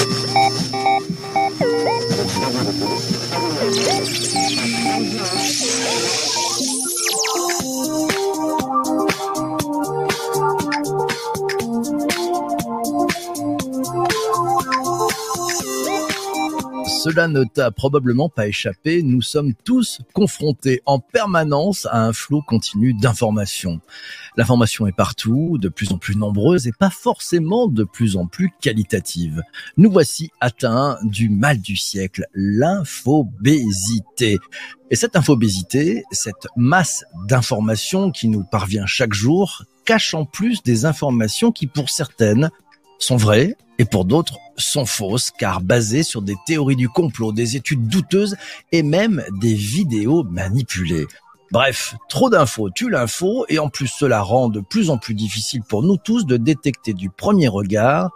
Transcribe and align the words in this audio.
Thank 0.00 0.34
you. 0.34 0.39
Cela 17.10 17.26
ne 17.26 17.42
t'a 17.42 17.72
probablement 17.72 18.28
pas 18.28 18.46
échappé, 18.46 19.02
nous 19.02 19.20
sommes 19.20 19.54
tous 19.64 20.00
confrontés 20.12 20.80
en 20.86 21.00
permanence 21.00 21.88
à 21.90 22.04
un 22.04 22.12
flot 22.12 22.40
continu 22.40 22.94
d'informations. 22.94 23.80
L'information 24.36 24.86
est 24.86 24.92
partout, 24.92 25.58
de 25.58 25.68
plus 25.68 25.90
en 25.90 25.98
plus 25.98 26.14
nombreuse 26.14 26.68
et 26.68 26.72
pas 26.72 26.88
forcément 26.88 27.66
de 27.66 27.82
plus 27.82 28.14
en 28.14 28.28
plus 28.28 28.52
qualitative. 28.60 29.42
Nous 29.76 29.90
voici 29.90 30.30
atteints 30.40 30.98
du 31.02 31.30
mal 31.30 31.60
du 31.60 31.74
siècle, 31.74 32.26
l'infobésité. 32.32 34.38
Et 34.92 34.94
cette 34.94 35.16
infobésité, 35.16 36.04
cette 36.12 36.46
masse 36.54 37.02
d'informations 37.26 38.12
qui 38.12 38.28
nous 38.28 38.44
parvient 38.44 38.86
chaque 38.86 39.14
jour, 39.14 39.64
cache 39.84 40.14
en 40.14 40.26
plus 40.26 40.62
des 40.62 40.84
informations 40.84 41.50
qui 41.50 41.66
pour 41.66 41.90
certaines 41.90 42.50
sont 43.00 43.16
vraies 43.16 43.56
et 43.78 43.84
pour 43.84 44.04
d'autres 44.04 44.38
sont 44.56 44.86
fausses 44.86 45.30
car 45.36 45.60
basées 45.60 46.02
sur 46.02 46.22
des 46.22 46.36
théories 46.46 46.76
du 46.76 46.88
complot, 46.88 47.32
des 47.32 47.56
études 47.56 47.88
douteuses 47.88 48.36
et 48.72 48.82
même 48.82 49.24
des 49.40 49.54
vidéos 49.54 50.22
manipulées. 50.22 51.06
Bref, 51.50 51.96
trop 52.08 52.30
d'infos 52.30 52.70
tue 52.70 52.90
l'info 52.90 53.44
et 53.48 53.58
en 53.58 53.68
plus 53.68 53.88
cela 53.88 54.22
rend 54.22 54.48
de 54.48 54.60
plus 54.60 54.88
en 54.88 54.98
plus 54.98 55.14
difficile 55.14 55.62
pour 55.68 55.82
nous 55.82 55.96
tous 55.96 56.24
de 56.24 56.36
détecter 56.36 56.92
du 56.92 57.10
premier 57.10 57.48
regard 57.48 58.10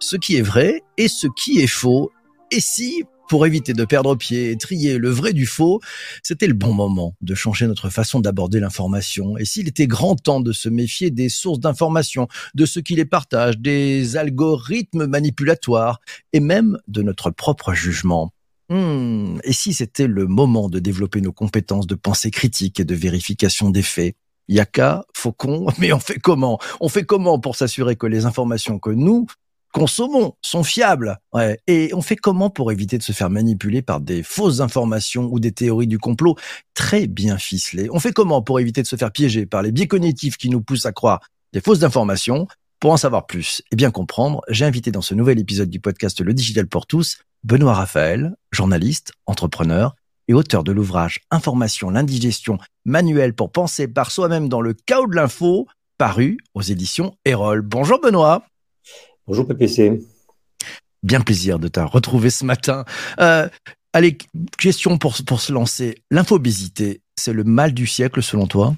ce 0.00 0.16
qui 0.16 0.36
est 0.36 0.42
vrai 0.42 0.82
et 0.96 1.06
ce 1.06 1.28
qui 1.28 1.60
est 1.60 1.68
faux. 1.68 2.10
Et 2.50 2.60
si, 2.60 3.04
pour 3.30 3.46
éviter 3.46 3.74
de 3.74 3.84
perdre 3.84 4.16
pied 4.16 4.50
et 4.50 4.56
trier 4.56 4.98
le 4.98 5.08
vrai 5.08 5.32
du 5.32 5.46
faux, 5.46 5.80
c'était 6.20 6.48
le 6.48 6.52
bon 6.52 6.74
moment 6.74 7.14
de 7.20 7.36
changer 7.36 7.68
notre 7.68 7.88
façon 7.88 8.18
d'aborder 8.18 8.58
l'information. 8.58 9.38
Et 9.38 9.44
s'il 9.44 9.68
était 9.68 9.86
grand 9.86 10.16
temps 10.16 10.40
de 10.40 10.50
se 10.50 10.68
méfier 10.68 11.12
des 11.12 11.28
sources 11.28 11.60
d'information, 11.60 12.26
de 12.56 12.66
ceux 12.66 12.80
qui 12.80 12.96
les 12.96 13.04
partagent, 13.04 13.58
des 13.58 14.16
algorithmes 14.16 15.06
manipulatoires 15.06 16.00
et 16.32 16.40
même 16.40 16.76
de 16.88 17.02
notre 17.02 17.30
propre 17.30 17.72
jugement. 17.72 18.32
Hmm, 18.68 19.38
et 19.44 19.52
si 19.52 19.74
c'était 19.74 20.08
le 20.08 20.26
moment 20.26 20.68
de 20.68 20.80
développer 20.80 21.20
nos 21.20 21.32
compétences 21.32 21.86
de 21.86 21.94
pensée 21.94 22.32
critique 22.32 22.80
et 22.80 22.84
de 22.84 22.96
vérification 22.96 23.70
des 23.70 23.82
faits? 23.82 24.16
Yaka, 24.48 25.04
Faucon, 25.14 25.66
mais 25.78 25.92
on 25.92 26.00
fait 26.00 26.18
comment? 26.18 26.58
On 26.80 26.88
fait 26.88 27.04
comment 27.04 27.38
pour 27.38 27.54
s'assurer 27.54 27.94
que 27.94 28.08
les 28.08 28.26
informations 28.26 28.80
que 28.80 28.90
nous 28.90 29.26
consommons 29.72 30.34
sont 30.42 30.62
fiables. 30.62 31.18
Ouais. 31.32 31.58
Et 31.66 31.90
on 31.94 32.02
fait 32.02 32.16
comment 32.16 32.50
pour 32.50 32.72
éviter 32.72 32.98
de 32.98 33.02
se 33.02 33.12
faire 33.12 33.30
manipuler 33.30 33.82
par 33.82 34.00
des 34.00 34.22
fausses 34.22 34.60
informations 34.60 35.28
ou 35.30 35.40
des 35.40 35.52
théories 35.52 35.86
du 35.86 35.98
complot 35.98 36.36
très 36.74 37.06
bien 37.06 37.38
ficelées? 37.38 37.88
On 37.92 38.00
fait 38.00 38.12
comment 38.12 38.42
pour 38.42 38.60
éviter 38.60 38.82
de 38.82 38.86
se 38.86 38.96
faire 38.96 39.12
piéger 39.12 39.46
par 39.46 39.62
les 39.62 39.72
biais 39.72 39.86
cognitifs 39.86 40.36
qui 40.36 40.50
nous 40.50 40.60
poussent 40.60 40.86
à 40.86 40.92
croire 40.92 41.20
des 41.52 41.60
fausses 41.60 41.82
informations? 41.82 42.46
Pour 42.80 42.92
en 42.92 42.96
savoir 42.96 43.26
plus 43.26 43.62
et 43.70 43.76
bien 43.76 43.90
comprendre, 43.90 44.40
j'ai 44.48 44.64
invité 44.64 44.90
dans 44.90 45.02
ce 45.02 45.14
nouvel 45.14 45.38
épisode 45.38 45.68
du 45.68 45.80
podcast 45.80 46.20
Le 46.22 46.32
Digital 46.32 46.66
pour 46.66 46.86
tous 46.86 47.18
Benoît 47.44 47.74
Raphaël, 47.74 48.34
journaliste, 48.52 49.12
entrepreneur 49.26 49.94
et 50.28 50.34
auteur 50.34 50.64
de 50.64 50.72
l'ouvrage 50.72 51.20
Information, 51.30 51.90
l'indigestion, 51.90 52.58
manuel 52.86 53.34
pour 53.34 53.52
penser 53.52 53.86
par 53.86 54.10
soi-même 54.10 54.48
dans 54.48 54.62
le 54.62 54.72
chaos 54.72 55.06
de 55.06 55.14
l'info, 55.14 55.66
paru 55.98 56.38
aux 56.54 56.62
éditions 56.62 57.14
Erol. 57.26 57.60
Bonjour 57.60 58.00
Benoît. 58.00 58.44
Bonjour 59.30 59.46
PPC. 59.46 60.00
Bien 61.04 61.20
plaisir 61.20 61.60
de 61.60 61.68
te 61.68 61.78
retrouver 61.78 62.30
ce 62.30 62.44
matin. 62.44 62.84
Euh, 63.20 63.48
allez, 63.92 64.18
question 64.58 64.98
pour, 64.98 65.14
pour 65.24 65.40
se 65.40 65.52
lancer. 65.52 65.94
L'infobésité, 66.10 67.00
c'est 67.14 67.32
le 67.32 67.44
mal 67.44 67.72
du 67.72 67.86
siècle 67.86 68.24
selon 68.24 68.48
toi? 68.48 68.74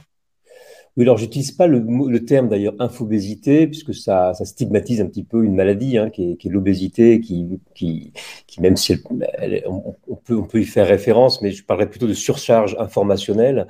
Oui, 0.99 1.05
alors 1.05 1.17
j'utilise 1.17 1.53
pas 1.53 1.67
le, 1.67 1.79
le 1.81 2.25
terme 2.27 2.51
d'ailleurs 2.51 2.75
infobésité 2.81 3.67
puisque 3.67 3.95
ça, 3.95 4.35
ça, 4.35 4.45
stigmatise 4.45 5.01
un 5.01 5.07
petit 5.07 5.25
peu 5.25 5.43
une 5.43 5.55
maladie 5.55 5.97
hein, 5.97 6.11
qui 6.11 6.33
est, 6.33 6.45
est 6.45 6.51
l'obésité, 6.51 7.23
qui, 7.23 7.59
qui, 7.75 8.13
qui, 8.47 8.61
même 8.61 8.77
si 8.77 8.93
elle, 9.39 9.65
on, 9.67 10.17
peut, 10.17 10.37
on 10.37 10.45
peut 10.45 10.61
y 10.61 10.67
faire 10.67 10.87
référence, 10.87 11.41
mais 11.41 11.53
je 11.53 11.65
parlerais 11.65 11.89
plutôt 11.89 12.07
de 12.07 12.13
surcharge 12.13 12.77
informationnelle. 12.79 13.69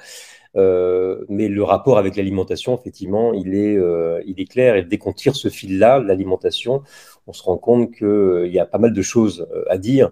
Euh, 0.57 1.25
mais 1.29 1.49
le 1.49 1.63
rapport 1.63 1.99
avec 1.99 2.17
l'alimentation, 2.17 2.79
effectivement, 2.79 3.33
il 3.33 3.55
est, 3.55 3.77
euh, 3.77 4.23
il 4.27 4.41
est 4.41 4.45
clair. 4.45 4.77
Et 4.77 4.83
dès 4.83 4.99
qu'on 4.99 5.13
tire 5.13 5.37
ce 5.37 5.49
fil-là, 5.49 5.99
l'alimentation, 5.99 6.83
on 7.27 7.33
se 7.33 7.43
rend 7.43 7.57
compte 7.57 7.93
qu'il 7.93 8.07
euh, 8.07 8.49
y 8.49 8.59
a 8.59 8.67
pas 8.67 8.79
mal 8.79 8.93
de 8.93 9.03
choses 9.03 9.47
euh, 9.55 9.65
à 9.69 9.79
dire. 9.79 10.11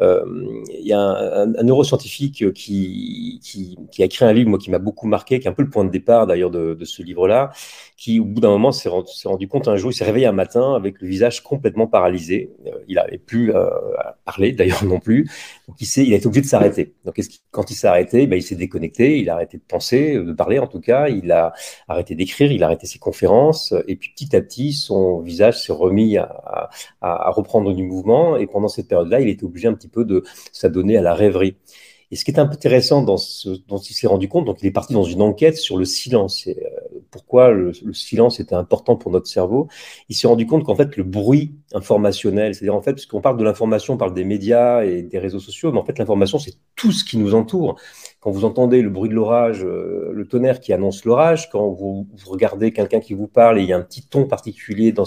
Euh, 0.00 0.24
il 0.68 0.86
y 0.86 0.92
a 0.92 1.00
un, 1.00 1.46
neuroscientifique 1.62 2.52
qui, 2.52 3.40
qui, 3.42 4.02
a 4.02 4.04
écrit 4.04 4.24
un 4.24 4.32
livre, 4.32 4.50
moi, 4.50 4.58
qui 4.58 4.70
m'a 4.70 4.78
beaucoup 4.78 5.06
marqué, 5.06 5.38
qui 5.38 5.46
est 5.46 5.50
un 5.50 5.54
peu 5.54 5.62
le 5.62 5.70
point 5.70 5.84
de 5.84 5.90
départ 5.90 6.26
d'ailleurs 6.26 6.50
de, 6.50 6.76
ce 6.84 7.02
livre-là, 7.02 7.52
qui, 7.96 8.20
au 8.20 8.24
bout 8.24 8.40
d'un 8.40 8.50
moment, 8.50 8.72
s'est 8.72 8.88
rendu, 8.88 9.48
compte 9.48 9.68
un 9.68 9.76
jour, 9.76 9.90
il 9.90 9.94
s'est 9.94 10.04
réveillé 10.04 10.26
un 10.26 10.32
matin 10.32 10.74
avec 10.74 11.00
le 11.00 11.08
visage 11.08 11.42
complètement 11.42 11.86
paralysé. 11.86 12.50
il 12.88 12.96
n'avait 12.96 13.18
plus 13.18 13.52
euh, 13.54 13.68
à 13.98 14.16
parler, 14.24 14.52
d'ailleurs 14.58 14.84
non 14.84 14.98
plus. 15.00 15.30
Il, 15.80 16.04
il 16.04 16.12
a 16.12 16.16
été 16.16 16.26
obligé 16.26 16.42
de 16.42 16.46
s'arrêter. 16.46 16.94
Quand 17.50 17.70
il 17.70 17.74
s'est 17.74 17.86
arrêté, 17.86 18.26
ben, 18.26 18.36
il 18.36 18.42
s'est 18.42 18.56
déconnecté, 18.56 19.18
il 19.18 19.30
a 19.30 19.34
arrêté 19.34 19.58
de 19.58 19.62
penser, 19.66 20.16
de 20.16 20.32
parler 20.32 20.58
en 20.58 20.66
tout 20.66 20.80
cas, 20.80 21.08
il 21.08 21.30
a 21.30 21.52
arrêté 21.88 22.14
d'écrire, 22.14 22.50
il 22.50 22.62
a 22.62 22.66
arrêté 22.66 22.86
ses 22.86 22.98
conférences, 22.98 23.74
et 23.86 23.96
puis 23.96 24.10
petit 24.14 24.34
à 24.34 24.40
petit, 24.40 24.72
son 24.72 25.20
visage 25.20 25.62
s'est 25.62 25.72
remis 25.72 26.16
à, 26.16 26.24
à, 26.24 26.68
à, 27.00 27.30
reprendre 27.30 27.72
du 27.72 27.82
mouvement. 27.82 28.36
Et 28.36 28.46
pendant 28.46 28.68
cette 28.68 28.88
période-là, 28.88 29.20
il 29.20 29.28
était 29.28 29.44
obligé 29.44 29.68
un 29.68 29.74
petit 29.74 29.83
peu 29.88 30.04
de 30.04 30.24
s'adonner 30.52 30.96
à 30.96 31.02
la 31.02 31.14
rêverie. 31.14 31.56
Et 32.10 32.16
ce 32.16 32.24
qui 32.24 32.30
est 32.30 32.38
intéressant 32.38 33.02
dans 33.02 33.16
ce 33.16 33.48
dont 33.66 33.78
il 33.78 33.94
s'est 33.94 34.06
rendu 34.06 34.28
compte, 34.28 34.44
donc 34.44 34.58
il 34.62 34.66
est 34.66 34.70
parti 34.70 34.92
dans 34.92 35.04
une 35.04 35.22
enquête 35.22 35.56
sur 35.56 35.76
le 35.76 35.84
silence. 35.84 36.46
Euh, 36.46 36.52
pourquoi 37.10 37.50
le, 37.50 37.72
le, 37.84 37.92
silence 37.92 38.40
était 38.40 38.54
important 38.54 38.96
pour 38.96 39.10
notre 39.10 39.26
cerveau 39.26 39.68
Il 40.08 40.14
s'est 40.14 40.28
rendu 40.28 40.46
compte 40.46 40.64
qu'en 40.64 40.76
fait 40.76 40.96
le 40.96 41.02
bruit 41.02 41.54
informationnel, 41.72 42.54
c'est-à-dire 42.54 42.74
en 42.74 42.82
fait, 42.82 42.92
puisqu'on 42.92 43.20
parle 43.20 43.36
de 43.36 43.44
l'information, 43.44 43.94
on 43.94 43.96
parle 43.96 44.14
des 44.14 44.24
médias 44.24 44.84
et 44.84 45.02
des 45.02 45.18
réseaux 45.18 45.40
sociaux, 45.40 45.72
mais 45.72 45.78
en 45.78 45.84
fait 45.84 45.98
l'information 45.98 46.38
c'est 46.38 46.54
tout 46.76 46.92
ce 46.92 47.04
qui 47.04 47.16
nous 47.16 47.34
entoure 47.34 47.80
quand 48.24 48.30
vous 48.30 48.46
entendez 48.46 48.80
le 48.80 48.88
bruit 48.88 49.10
de 49.10 49.14
l'orage, 49.14 49.62
euh, 49.66 50.10
le 50.14 50.26
tonnerre 50.26 50.60
qui 50.60 50.72
annonce 50.72 51.04
l'orage, 51.04 51.50
quand 51.50 51.68
vous, 51.68 52.08
regardez 52.24 52.72
quelqu'un 52.72 53.00
qui 53.00 53.12
vous 53.12 53.26
parle 53.26 53.58
et 53.58 53.62
il 53.62 53.68
y 53.68 53.72
a 53.74 53.76
un 53.76 53.82
petit 53.82 54.00
ton 54.00 54.24
particulier 54.24 54.92
dans 54.92 55.04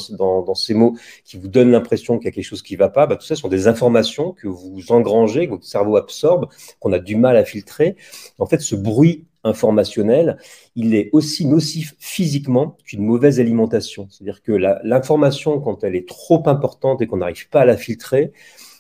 ces 0.54 0.76
mots 0.76 0.96
qui 1.26 1.38
vous 1.38 1.48
donne 1.48 1.72
l'impression 1.72 2.20
qu'il 2.20 2.26
y 2.26 2.28
a 2.28 2.32
quelque 2.32 2.46
chose 2.46 2.62
qui 2.62 2.76
ne 2.76 2.78
va 2.78 2.90
pas, 2.90 3.08
bah, 3.08 3.16
tout 3.16 3.26
ça 3.26 3.36
sont 3.36 3.48
des 3.48 3.68
informations 3.68 4.34
que 4.34 4.48
vous 4.48 4.92
engrangez, 4.92 5.48
que 5.48 5.54
votre 5.54 5.66
cerveau 5.66 5.98
absorbe, 5.98 6.48
qu'on 6.80 6.94
a 6.94 7.00
du 7.00 7.16
mal 7.16 7.38
à 7.38 7.44
filtrer. 7.44 7.96
En 8.38 8.46
fait, 8.46 8.62
ce 8.62 8.76
bruit 8.76 9.26
informationnel, 9.44 10.38
il 10.76 10.94
est 10.94 11.10
aussi 11.12 11.48
nocif 11.48 11.96
physiquement 11.98 12.78
qu'une 12.86 13.04
mauvaise 13.04 13.40
alimentation. 13.40 14.08
C'est-à-dire 14.12 14.44
que 14.44 14.52
l'information, 14.52 15.60
quand 15.60 15.84
elle 15.84 15.96
est 15.96 16.08
trop 16.08 16.48
importante 16.48 17.02
et 17.02 17.08
qu'on 17.08 17.18
n'arrive 17.18 17.50
pas 17.50 17.62
à 17.62 17.66
la 17.66 17.78
filtrer, 17.78 18.32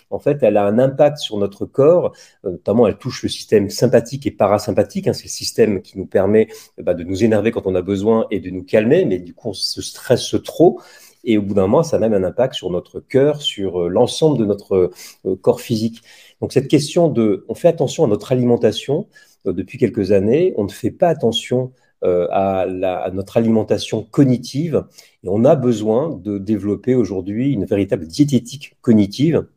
en 0.09 0.19
fait, 0.19 0.41
elle 0.41 0.57
a 0.57 0.65
un 0.65 0.79
impact 0.79 1.17
sur 1.17 1.37
notre 1.37 1.65
corps, 1.65 2.13
euh, 2.45 2.51
notamment 2.51 2.87
elle 2.87 2.97
touche 2.97 3.23
le 3.23 3.29
système 3.29 3.69
sympathique 3.69 4.25
et 4.25 4.31
parasympathique, 4.31 5.07
hein, 5.07 5.13
c'est 5.13 5.25
le 5.25 5.29
système 5.29 5.81
qui 5.81 5.97
nous 5.97 6.05
permet 6.05 6.47
bah, 6.77 6.93
de 6.93 7.03
nous 7.03 7.23
énerver 7.23 7.51
quand 7.51 7.67
on 7.67 7.75
a 7.75 7.81
besoin 7.81 8.27
et 8.31 8.39
de 8.39 8.49
nous 8.49 8.63
calmer, 8.63 9.05
mais 9.05 9.19
du 9.19 9.33
coup 9.33 9.49
on 9.49 9.53
se 9.53 9.81
stresse 9.81 10.35
trop. 10.43 10.79
Et 11.23 11.37
au 11.37 11.41
bout 11.41 11.55
d'un 11.55 11.63
moment, 11.63 11.83
ça 11.83 11.97
a 11.97 11.99
même 11.99 12.13
un 12.13 12.23
impact 12.23 12.53
sur 12.53 12.69
notre 12.69 13.01
cœur, 13.01 13.41
sur 13.41 13.81
euh, 13.81 13.89
l'ensemble 13.89 14.37
de 14.37 14.45
notre 14.45 14.91
euh, 15.25 15.35
corps 15.35 15.59
physique. 15.59 16.01
Donc 16.41 16.53
cette 16.53 16.69
question 16.69 17.09
de, 17.09 17.45
on 17.49 17.55
fait 17.55 17.67
attention 17.67 18.05
à 18.05 18.07
notre 18.07 18.31
alimentation 18.31 19.07
depuis 19.45 19.77
quelques 19.77 20.11
années, 20.11 20.53
on 20.57 20.65
ne 20.65 20.69
fait 20.69 20.91
pas 20.91 21.07
attention 21.07 21.71
à, 22.03 22.67
notre 23.13 23.37
alimentation 23.37 24.03
cognitive. 24.03 24.83
Et 25.23 25.29
on 25.29 25.45
a 25.45 25.55
besoin 25.55 26.09
de 26.09 26.37
développer 26.37 26.95
aujourd'hui 26.95 27.53
une 27.53 27.65
véritable 27.65 28.05
diététique 28.05 28.75
cognitive 28.81 29.47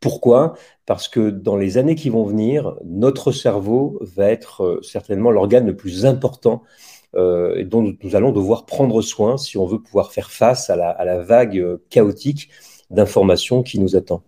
pourquoi? 0.00 0.54
Parce 0.86 1.08
que 1.08 1.30
dans 1.30 1.56
les 1.56 1.78
années 1.78 1.94
qui 1.94 2.08
vont 2.08 2.24
venir, 2.24 2.74
notre 2.84 3.32
cerveau 3.32 3.98
va 4.00 4.30
être 4.30 4.64
euh, 4.64 4.82
certainement 4.82 5.30
l'organe 5.30 5.66
le 5.66 5.76
plus 5.76 6.06
important 6.06 6.62
euh, 7.16 7.56
et 7.56 7.64
dont 7.64 7.94
nous 8.02 8.16
allons 8.16 8.32
devoir 8.32 8.66
prendre 8.66 9.02
soin 9.02 9.36
si 9.36 9.58
on 9.58 9.66
veut 9.66 9.80
pouvoir 9.80 10.12
faire 10.12 10.30
face 10.30 10.70
à 10.70 10.76
la, 10.76 10.90
à 10.90 11.04
la 11.04 11.18
vague 11.18 11.58
euh, 11.58 11.78
chaotique 11.90 12.50
d'informations 12.90 13.62
qui 13.62 13.78
nous 13.78 13.96
attend. 13.96 14.22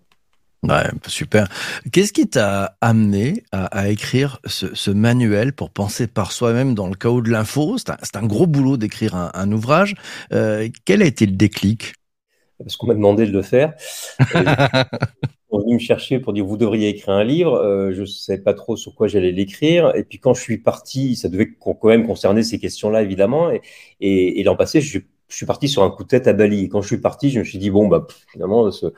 Ouais, 0.65 0.89
super. 1.09 1.49
Qu'est-ce 1.91 2.13
qui 2.13 2.29
t'a 2.29 2.77
amené 2.81 3.43
à, 3.51 3.67
à 3.67 3.89
écrire 3.89 4.39
ce, 4.45 4.73
ce, 4.75 4.93
manuel 4.93 5.53
pour 5.53 5.71
penser 5.71 6.07
par 6.07 6.31
soi-même 6.31 6.75
dans 6.75 6.87
le 6.87 6.95
chaos 6.95 7.21
de 7.21 7.31
l'info? 7.31 7.79
C'est 7.79 7.91
un, 7.91 7.97
un, 8.23 8.27
gros 8.27 8.47
boulot 8.47 8.77
d'écrire 8.77 9.17
un, 9.17 9.33
un, 9.35 9.51
ouvrage. 9.51 9.95
Euh, 10.33 10.69
quel 10.85 11.03
a 11.03 11.07
été 11.07 11.27
le 11.27 11.33
déclic? 11.33 11.95
Parce 12.59 12.77
qu'on 12.77 12.87
m'a 12.87 12.95
demandé 12.95 13.27
de 13.27 13.33
le 13.33 13.43
faire. 13.43 13.75
sont 15.53 15.61
venus 15.61 15.75
me 15.75 15.79
chercher 15.79 16.19
pour 16.19 16.33
dire 16.33 16.45
vous 16.45 16.57
devriez 16.57 16.89
écrire 16.89 17.15
un 17.15 17.25
livre. 17.25 17.55
Euh, 17.55 17.93
je 17.93 18.01
ne 18.01 18.07
savais 18.07 18.39
pas 18.41 18.55
trop 18.55 18.77
sur 18.77 18.95
quoi 18.95 19.07
j'allais 19.09 19.33
l'écrire. 19.33 19.95
Et 19.95 20.05
puis 20.05 20.19
quand 20.19 20.35
je 20.35 20.43
suis 20.43 20.59
parti, 20.59 21.17
ça 21.17 21.29
devait 21.29 21.51
quand 21.61 21.85
même 21.85 22.07
concerner 22.07 22.43
ces 22.43 22.59
questions-là 22.59 23.03
évidemment. 23.03 23.51
Et, 24.01 24.43
l'an 24.45 24.57
passé, 24.57 24.81
je, 24.81 24.99
suis 25.29 25.47
parti 25.47 25.69
sur 25.69 25.83
un 25.83 25.91
coup 25.91 26.03
de 26.05 26.09
tête 26.09 26.27
à 26.27 26.33
Bali. 26.33 26.65
Et 26.65 26.69
quand 26.69 26.83
je 26.83 26.89
suis 26.89 27.01
parti, 27.01 27.31
je 27.31 27.41
me 27.41 27.45
suis 27.45 27.59
dit 27.59 27.71
bon 27.71 27.89
bah 27.89 28.07
finalement 28.33 28.71
je 28.71 28.89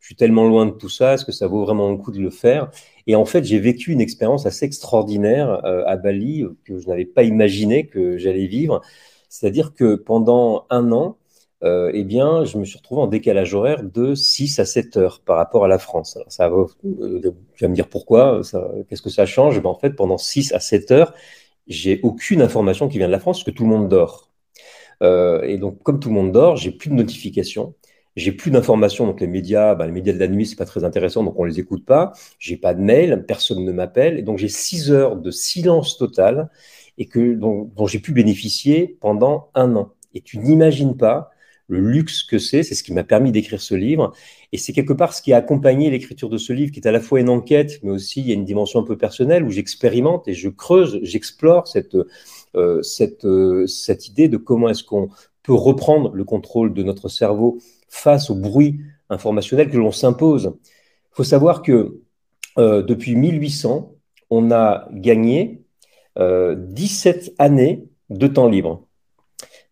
suis 0.00 0.16
tellement 0.16 0.48
loin 0.48 0.66
de 0.66 0.72
tout 0.72 0.88
ça, 0.88 1.14
est-ce 1.14 1.24
que 1.24 1.32
ça 1.32 1.46
vaut 1.46 1.64
vraiment 1.64 1.90
le 1.90 1.96
coup 1.96 2.10
de 2.10 2.18
le 2.18 2.30
faire? 2.30 2.70
Et 3.06 3.14
en 3.14 3.24
fait, 3.24 3.44
j'ai 3.44 3.60
vécu 3.60 3.92
une 3.92 4.00
expérience 4.00 4.46
assez 4.46 4.66
extraordinaire 4.66 5.64
euh, 5.64 5.84
à 5.86 5.96
Bali 5.96 6.44
que 6.64 6.78
je 6.78 6.88
n'avais 6.88 7.04
pas 7.04 7.22
imaginé 7.22 7.86
que 7.86 8.18
j'allais 8.18 8.46
vivre. 8.46 8.80
C'est-à-dire 9.28 9.74
que 9.74 9.94
pendant 9.94 10.66
un 10.70 10.92
an, 10.92 11.16
euh, 11.64 11.90
eh 11.94 12.02
bien, 12.02 12.44
je 12.44 12.58
me 12.58 12.64
suis 12.64 12.76
retrouvé 12.76 13.02
en 13.02 13.06
décalage 13.06 13.54
horaire 13.54 13.82
de 13.84 14.14
6 14.14 14.58
à 14.58 14.64
7 14.64 14.96
heures 14.96 15.20
par 15.20 15.36
rapport 15.36 15.64
à 15.64 15.68
la 15.68 15.78
France. 15.78 16.16
Alors, 16.16 16.32
ça 16.32 16.48
va, 16.48 16.56
euh, 16.84 17.20
tu 17.54 17.64
vas 17.64 17.68
me 17.68 17.74
dire 17.74 17.88
pourquoi, 17.88 18.40
qu'est-ce 18.88 19.02
que 19.02 19.10
ça 19.10 19.26
change? 19.26 19.60
Ben, 19.62 19.70
En 19.70 19.78
fait, 19.78 19.90
pendant 19.90 20.18
6 20.18 20.52
à 20.52 20.60
7 20.60 20.90
heures, 20.90 21.14
j'ai 21.68 22.00
aucune 22.02 22.42
information 22.42 22.88
qui 22.88 22.98
vient 22.98 23.06
de 23.06 23.12
la 23.12 23.20
France 23.20 23.38
parce 23.38 23.44
que 23.44 23.50
tout 23.52 23.64
le 23.64 23.70
monde 23.70 23.88
dort. 23.88 24.30
Euh, 25.02 25.42
et 25.42 25.58
donc, 25.58 25.82
comme 25.82 26.00
tout 26.00 26.08
le 26.08 26.14
monde 26.14 26.32
dort, 26.32 26.56
j'ai 26.56 26.72
plus 26.72 26.90
de 26.90 26.94
notifications. 26.94 27.74
J'ai 28.16 28.32
plus 28.32 28.50
d'informations, 28.50 29.06
donc 29.06 29.20
les 29.20 29.26
médias, 29.26 29.74
ben, 29.74 29.86
les 29.86 29.92
médias 29.92 30.12
de 30.12 30.18
la 30.18 30.28
nuit, 30.28 30.46
c'est 30.46 30.56
pas 30.56 30.66
très 30.66 30.84
intéressant, 30.84 31.24
donc 31.24 31.38
on 31.38 31.44
les 31.44 31.60
écoute 31.60 31.86
pas. 31.86 32.12
J'ai 32.38 32.56
pas 32.56 32.74
de 32.74 32.80
mail, 32.80 33.24
personne 33.26 33.64
ne 33.64 33.72
m'appelle, 33.72 34.18
et 34.18 34.22
donc 34.22 34.38
j'ai 34.38 34.48
six 34.48 34.92
heures 34.92 35.16
de 35.16 35.30
silence 35.30 35.96
total 35.96 36.50
et 36.98 37.06
que 37.06 37.34
dont 37.34 37.86
j'ai 37.86 38.00
pu 38.00 38.12
bénéficier 38.12 38.98
pendant 39.00 39.48
un 39.54 39.76
an. 39.76 39.92
Et 40.14 40.20
tu 40.20 40.38
n'imagines 40.38 40.96
pas 40.96 41.31
le 41.72 41.80
luxe 41.80 42.22
que 42.22 42.38
c'est, 42.38 42.62
c'est 42.62 42.74
ce 42.74 42.82
qui 42.82 42.92
m'a 42.92 43.02
permis 43.02 43.32
d'écrire 43.32 43.60
ce 43.60 43.74
livre. 43.74 44.12
Et 44.52 44.58
c'est 44.58 44.74
quelque 44.74 44.92
part 44.92 45.14
ce 45.14 45.22
qui 45.22 45.32
a 45.32 45.38
accompagné 45.38 45.88
l'écriture 45.88 46.28
de 46.28 46.36
ce 46.36 46.52
livre, 46.52 46.70
qui 46.70 46.80
est 46.80 46.86
à 46.86 46.92
la 46.92 47.00
fois 47.00 47.18
une 47.18 47.30
enquête, 47.30 47.80
mais 47.82 47.90
aussi 47.90 48.20
il 48.20 48.28
y 48.28 48.30
a 48.30 48.34
une 48.34 48.44
dimension 48.44 48.80
un 48.80 48.82
peu 48.82 48.98
personnelle 48.98 49.42
où 49.42 49.50
j'expérimente 49.50 50.28
et 50.28 50.34
je 50.34 50.50
creuse, 50.50 51.00
j'explore 51.02 51.66
cette, 51.66 51.96
euh, 52.54 52.82
cette, 52.82 53.24
euh, 53.24 53.66
cette 53.66 54.06
idée 54.06 54.28
de 54.28 54.36
comment 54.36 54.68
est-ce 54.68 54.84
qu'on 54.84 55.08
peut 55.42 55.54
reprendre 55.54 56.12
le 56.12 56.24
contrôle 56.24 56.74
de 56.74 56.82
notre 56.82 57.08
cerveau 57.08 57.58
face 57.88 58.28
au 58.28 58.34
bruit 58.34 58.80
informationnel 59.08 59.70
que 59.70 59.78
l'on 59.78 59.92
s'impose. 59.92 60.52
Il 60.64 61.14
faut 61.14 61.24
savoir 61.24 61.62
que 61.62 62.00
euh, 62.58 62.82
depuis 62.82 63.16
1800, 63.16 63.94
on 64.30 64.50
a 64.50 64.88
gagné 64.92 65.58
17 66.18 67.32
années 67.38 67.88
de 68.10 68.26
temps 68.26 68.46
libre. 68.46 68.86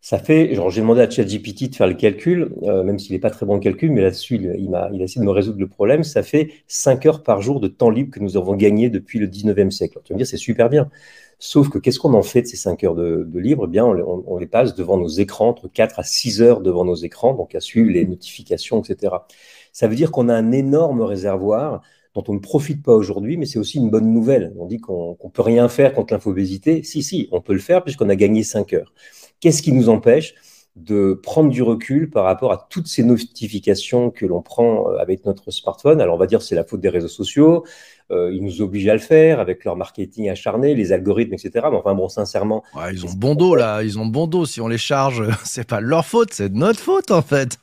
Ça 0.02 0.18
fait, 0.18 0.54
genre, 0.54 0.70
j'ai 0.70 0.80
demandé 0.80 1.02
à 1.02 1.10
ChatGPT 1.10 1.68
de 1.70 1.74
faire 1.74 1.86
le 1.86 1.94
calcul, 1.94 2.54
euh, 2.62 2.82
même 2.82 2.98
s'il 2.98 3.12
n'est 3.12 3.18
pas 3.18 3.28
très 3.28 3.44
bon 3.44 3.56
en 3.56 3.58
calcul, 3.58 3.90
mais 3.92 4.00
là-dessus, 4.00 4.36
il, 4.56 4.70
m'a, 4.70 4.88
il 4.94 5.02
a 5.02 5.04
essayé 5.04 5.20
de 5.20 5.26
me 5.26 5.30
résoudre 5.30 5.60
le 5.60 5.68
problème. 5.68 6.04
Ça 6.04 6.22
fait 6.22 6.52
5 6.68 7.04
heures 7.04 7.22
par 7.22 7.42
jour 7.42 7.60
de 7.60 7.68
temps 7.68 7.90
libre 7.90 8.10
que 8.10 8.20
nous 8.20 8.38
avons 8.38 8.54
gagné 8.54 8.88
depuis 8.88 9.18
le 9.18 9.26
19e 9.26 9.70
siècle. 9.70 9.98
tu 10.02 10.12
vas 10.12 10.14
me 10.14 10.18
dire, 10.20 10.26
c'est 10.26 10.38
super 10.38 10.70
bien. 10.70 10.90
Sauf 11.38 11.68
que 11.68 11.78
qu'est-ce 11.78 11.98
qu'on 11.98 12.14
en 12.14 12.22
fait 12.22 12.42
de 12.42 12.46
ces 12.46 12.56
5 12.56 12.82
heures 12.84 12.94
de, 12.94 13.28
libre? 13.34 13.64
Eh 13.66 13.70
bien, 13.70 13.84
on, 13.84 14.24
on, 14.26 14.38
les 14.38 14.46
passe 14.46 14.74
devant 14.74 14.96
nos 14.96 15.08
écrans, 15.08 15.50
entre 15.50 15.68
4 15.68 15.98
à 15.98 16.02
6 16.02 16.40
heures 16.40 16.60
devant 16.62 16.84
nos 16.86 16.94
écrans, 16.96 17.34
donc 17.34 17.54
à 17.54 17.60
suivre 17.60 17.90
les 17.90 18.06
notifications, 18.06 18.82
etc. 18.82 19.14
Ça 19.72 19.86
veut 19.86 19.96
dire 19.96 20.10
qu'on 20.10 20.28
a 20.30 20.34
un 20.34 20.52
énorme 20.52 21.02
réservoir 21.02 21.82
dont 22.14 22.24
on 22.28 22.34
ne 22.34 22.38
profite 22.38 22.82
pas 22.82 22.92
aujourd'hui, 22.94 23.36
mais 23.36 23.46
c'est 23.46 23.58
aussi 23.58 23.78
une 23.78 23.90
bonne 23.90 24.12
nouvelle. 24.12 24.52
On 24.58 24.66
dit 24.66 24.78
qu'on 24.78 25.16
ne 25.22 25.30
peut 25.30 25.42
rien 25.42 25.68
faire 25.68 25.92
contre 25.92 26.12
l'infobésité. 26.14 26.82
Si, 26.82 27.02
si, 27.02 27.28
on 27.32 27.40
peut 27.40 27.52
le 27.52 27.60
faire 27.60 27.84
puisqu'on 27.84 28.08
a 28.08 28.16
gagné 28.16 28.42
5 28.42 28.72
heures. 28.72 28.92
Qu'est-ce 29.40 29.62
qui 29.62 29.72
nous 29.72 29.88
empêche 29.88 30.34
de 30.76 31.14
prendre 31.14 31.50
du 31.50 31.62
recul 31.62 32.10
par 32.10 32.24
rapport 32.24 32.52
à 32.52 32.66
toutes 32.70 32.86
ces 32.86 33.02
notifications 33.02 34.10
que 34.10 34.24
l'on 34.24 34.40
prend 34.40 34.88
euh, 34.88 34.98
avec 34.98 35.24
notre 35.24 35.50
smartphone? 35.50 36.00
Alors 36.00 36.14
on 36.14 36.18
va 36.18 36.26
dire 36.26 36.42
c'est 36.42 36.54
la 36.54 36.64
faute 36.64 36.80
des 36.80 36.88
réseaux 36.88 37.08
sociaux, 37.08 37.64
euh, 38.10 38.32
ils 38.32 38.42
nous 38.42 38.62
obligent 38.62 38.88
à 38.88 38.94
le 38.94 39.00
faire 39.00 39.40
avec 39.40 39.64
leur 39.64 39.76
marketing 39.76 40.28
acharné, 40.28 40.74
les 40.74 40.92
algorithmes, 40.92 41.34
etc. 41.34 41.66
Mais 41.70 41.76
enfin 41.76 41.94
bon, 41.94 42.08
sincèrement, 42.08 42.62
ouais, 42.76 42.92
ils 42.92 43.04
ont 43.06 43.12
bon 43.12 43.34
dos 43.34 43.54
là, 43.54 43.82
ils 43.82 43.98
ont 43.98 44.06
bon 44.06 44.26
dos. 44.26 44.46
Si 44.46 44.60
on 44.60 44.68
les 44.68 44.78
charge, 44.78 45.24
c'est 45.44 45.66
pas 45.66 45.80
leur 45.80 46.04
faute, 46.04 46.32
c'est 46.32 46.52
notre 46.52 46.80
faute 46.80 47.10
en 47.10 47.22
fait. 47.22 47.58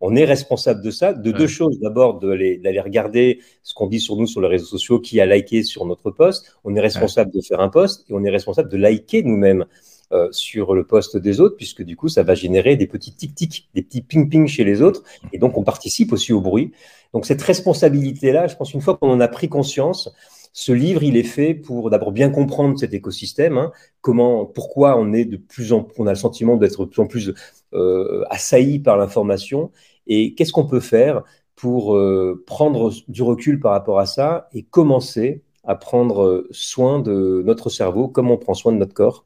On 0.00 0.16
est 0.16 0.24
responsable 0.24 0.82
de 0.82 0.90
ça, 0.90 1.14
de 1.14 1.32
deux 1.32 1.46
choses. 1.46 1.78
D'abord, 1.80 2.18
d'aller 2.18 2.80
regarder 2.84 3.40
ce 3.62 3.72
qu'on 3.72 3.86
dit 3.86 4.00
sur 4.00 4.16
nous 4.16 4.26
sur 4.26 4.42
les 4.42 4.48
réseaux 4.48 4.66
sociaux, 4.66 5.00
qui 5.00 5.18
a 5.20 5.24
liké 5.24 5.62
sur 5.62 5.86
notre 5.86 6.10
poste. 6.10 6.58
On 6.64 6.74
est 6.76 6.80
responsable 6.80 7.30
de 7.32 7.40
faire 7.40 7.60
un 7.60 7.70
post 7.70 8.04
et 8.10 8.12
on 8.12 8.22
est 8.22 8.30
responsable 8.30 8.68
de 8.68 8.76
liker 8.76 9.22
nous-mêmes. 9.22 9.64
Euh, 10.14 10.28
sur 10.30 10.74
le 10.74 10.84
poste 10.84 11.16
des 11.16 11.40
autres, 11.40 11.56
puisque 11.56 11.82
du 11.82 11.96
coup, 11.96 12.08
ça 12.08 12.22
va 12.22 12.36
générer 12.36 12.76
des 12.76 12.86
petits 12.86 13.12
tic-tic, 13.16 13.68
des 13.74 13.82
petits 13.82 14.02
ping-ping 14.02 14.46
chez 14.46 14.62
les 14.62 14.80
autres, 14.80 15.02
et 15.32 15.38
donc 15.38 15.58
on 15.58 15.64
participe 15.64 16.12
aussi 16.12 16.32
au 16.32 16.40
bruit. 16.40 16.70
Donc 17.12 17.26
cette 17.26 17.42
responsabilité-là, 17.42 18.46
je 18.46 18.54
pense 18.54 18.74
une 18.74 18.80
fois 18.80 18.96
qu'on 18.96 19.10
en 19.10 19.18
a 19.18 19.26
pris 19.26 19.48
conscience, 19.48 20.14
ce 20.52 20.70
livre, 20.70 21.02
il 21.02 21.16
est 21.16 21.24
fait 21.24 21.52
pour 21.52 21.90
d'abord 21.90 22.12
bien 22.12 22.30
comprendre 22.30 22.78
cet 22.78 22.94
écosystème, 22.94 23.58
hein, 23.58 23.72
comment, 24.02 24.46
pourquoi 24.46 24.96
on 24.96 25.12
est 25.12 25.24
de 25.24 25.36
plus 25.36 25.72
en, 25.72 25.88
on 25.98 26.06
a 26.06 26.10
le 26.10 26.16
sentiment 26.16 26.56
d'être 26.56 26.84
de 26.84 26.90
plus 26.90 27.02
en 27.02 27.06
plus 27.08 27.34
euh, 27.72 28.22
assailli 28.30 28.78
par 28.78 28.96
l'information, 28.96 29.72
et 30.06 30.34
qu'est-ce 30.34 30.52
qu'on 30.52 30.66
peut 30.66 30.78
faire 30.78 31.24
pour 31.56 31.96
euh, 31.96 32.44
prendre 32.46 32.92
du 33.08 33.22
recul 33.22 33.58
par 33.58 33.72
rapport 33.72 33.98
à 33.98 34.06
ça 34.06 34.48
et 34.52 34.62
commencer 34.62 35.42
à 35.64 35.74
prendre 35.74 36.46
soin 36.52 37.00
de 37.00 37.42
notre 37.44 37.68
cerveau, 37.68 38.06
comme 38.06 38.30
on 38.30 38.36
prend 38.36 38.54
soin 38.54 38.70
de 38.70 38.76
notre 38.76 38.94
corps. 38.94 39.24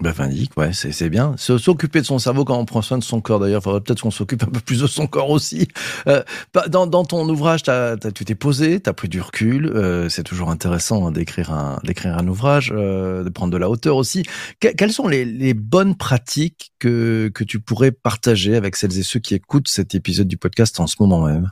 Ben, 0.00 0.12
Vindique, 0.12 0.56
ouais, 0.56 0.70
c'est 0.72 1.10
bien. 1.10 1.34
S'occuper 1.36 2.00
de 2.00 2.06
son 2.06 2.20
cerveau 2.20 2.44
quand 2.44 2.56
on 2.56 2.64
prend 2.64 2.82
soin 2.82 2.98
de 2.98 3.02
son 3.02 3.20
corps, 3.20 3.40
d'ailleurs, 3.40 3.62
faudrait 3.62 3.80
peut-être 3.80 4.02
qu'on 4.02 4.12
s'occupe 4.12 4.44
un 4.44 4.46
peu 4.46 4.60
plus 4.60 4.80
de 4.80 4.86
son 4.86 5.08
corps 5.08 5.30
aussi. 5.30 5.66
Euh, 6.06 6.22
dans, 6.68 6.86
dans, 6.86 7.04
ton 7.04 7.28
ouvrage, 7.28 7.68
as, 7.68 7.96
tu 8.14 8.24
t'es 8.24 8.36
posé, 8.36 8.80
tu 8.80 8.88
as 8.88 8.92
pris 8.92 9.08
du 9.08 9.20
recul. 9.20 9.66
Euh, 9.66 10.08
c'est 10.08 10.22
toujours 10.22 10.50
intéressant 10.50 11.08
hein, 11.08 11.10
d'écrire 11.10 11.50
un, 11.50 11.80
un 12.04 12.28
ouvrage, 12.28 12.72
euh, 12.76 13.24
de 13.24 13.28
prendre 13.28 13.52
de 13.52 13.56
la 13.58 13.68
hauteur 13.68 13.96
aussi. 13.96 14.22
quelles 14.60 14.92
sont 14.92 15.08
les, 15.08 15.24
les 15.24 15.54
bonnes 15.54 15.96
pratiques 15.96 16.72
que, 16.78 17.30
que 17.34 17.42
tu 17.42 17.58
pourrais 17.58 17.90
partager 17.90 18.54
avec 18.54 18.76
celles 18.76 18.96
et 18.98 19.02
ceux 19.02 19.20
qui 19.20 19.34
écoutent 19.34 19.68
cet 19.68 19.96
épisode 19.96 20.28
du 20.28 20.36
podcast 20.36 20.78
en 20.78 20.86
ce 20.86 20.96
moment 21.00 21.26
même? 21.26 21.50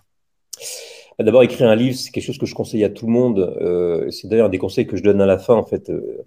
D'abord, 1.19 1.43
écrire 1.43 1.71
un 1.71 1.77
livre, 1.77 1.97
c'est 1.97 2.11
quelque 2.11 2.25
chose 2.25 2.37
que 2.37 2.45
je 2.45 2.55
conseille 2.55 2.85
à 2.85 2.91
tout 2.91 3.07
le 3.07 3.13
monde. 3.13 3.57
Euh, 3.63 4.11
c'est 4.11 4.29
d'ailleurs 4.29 4.51
des 4.51 4.59
conseils 4.59 4.87
que 4.87 4.99
je 4.99 5.03
donne 5.03 5.23
à 5.23 5.27
la 5.27 5.39
fin. 5.39 5.55
En 5.55 5.65
fait, 5.65 5.89
euh, 5.89 6.23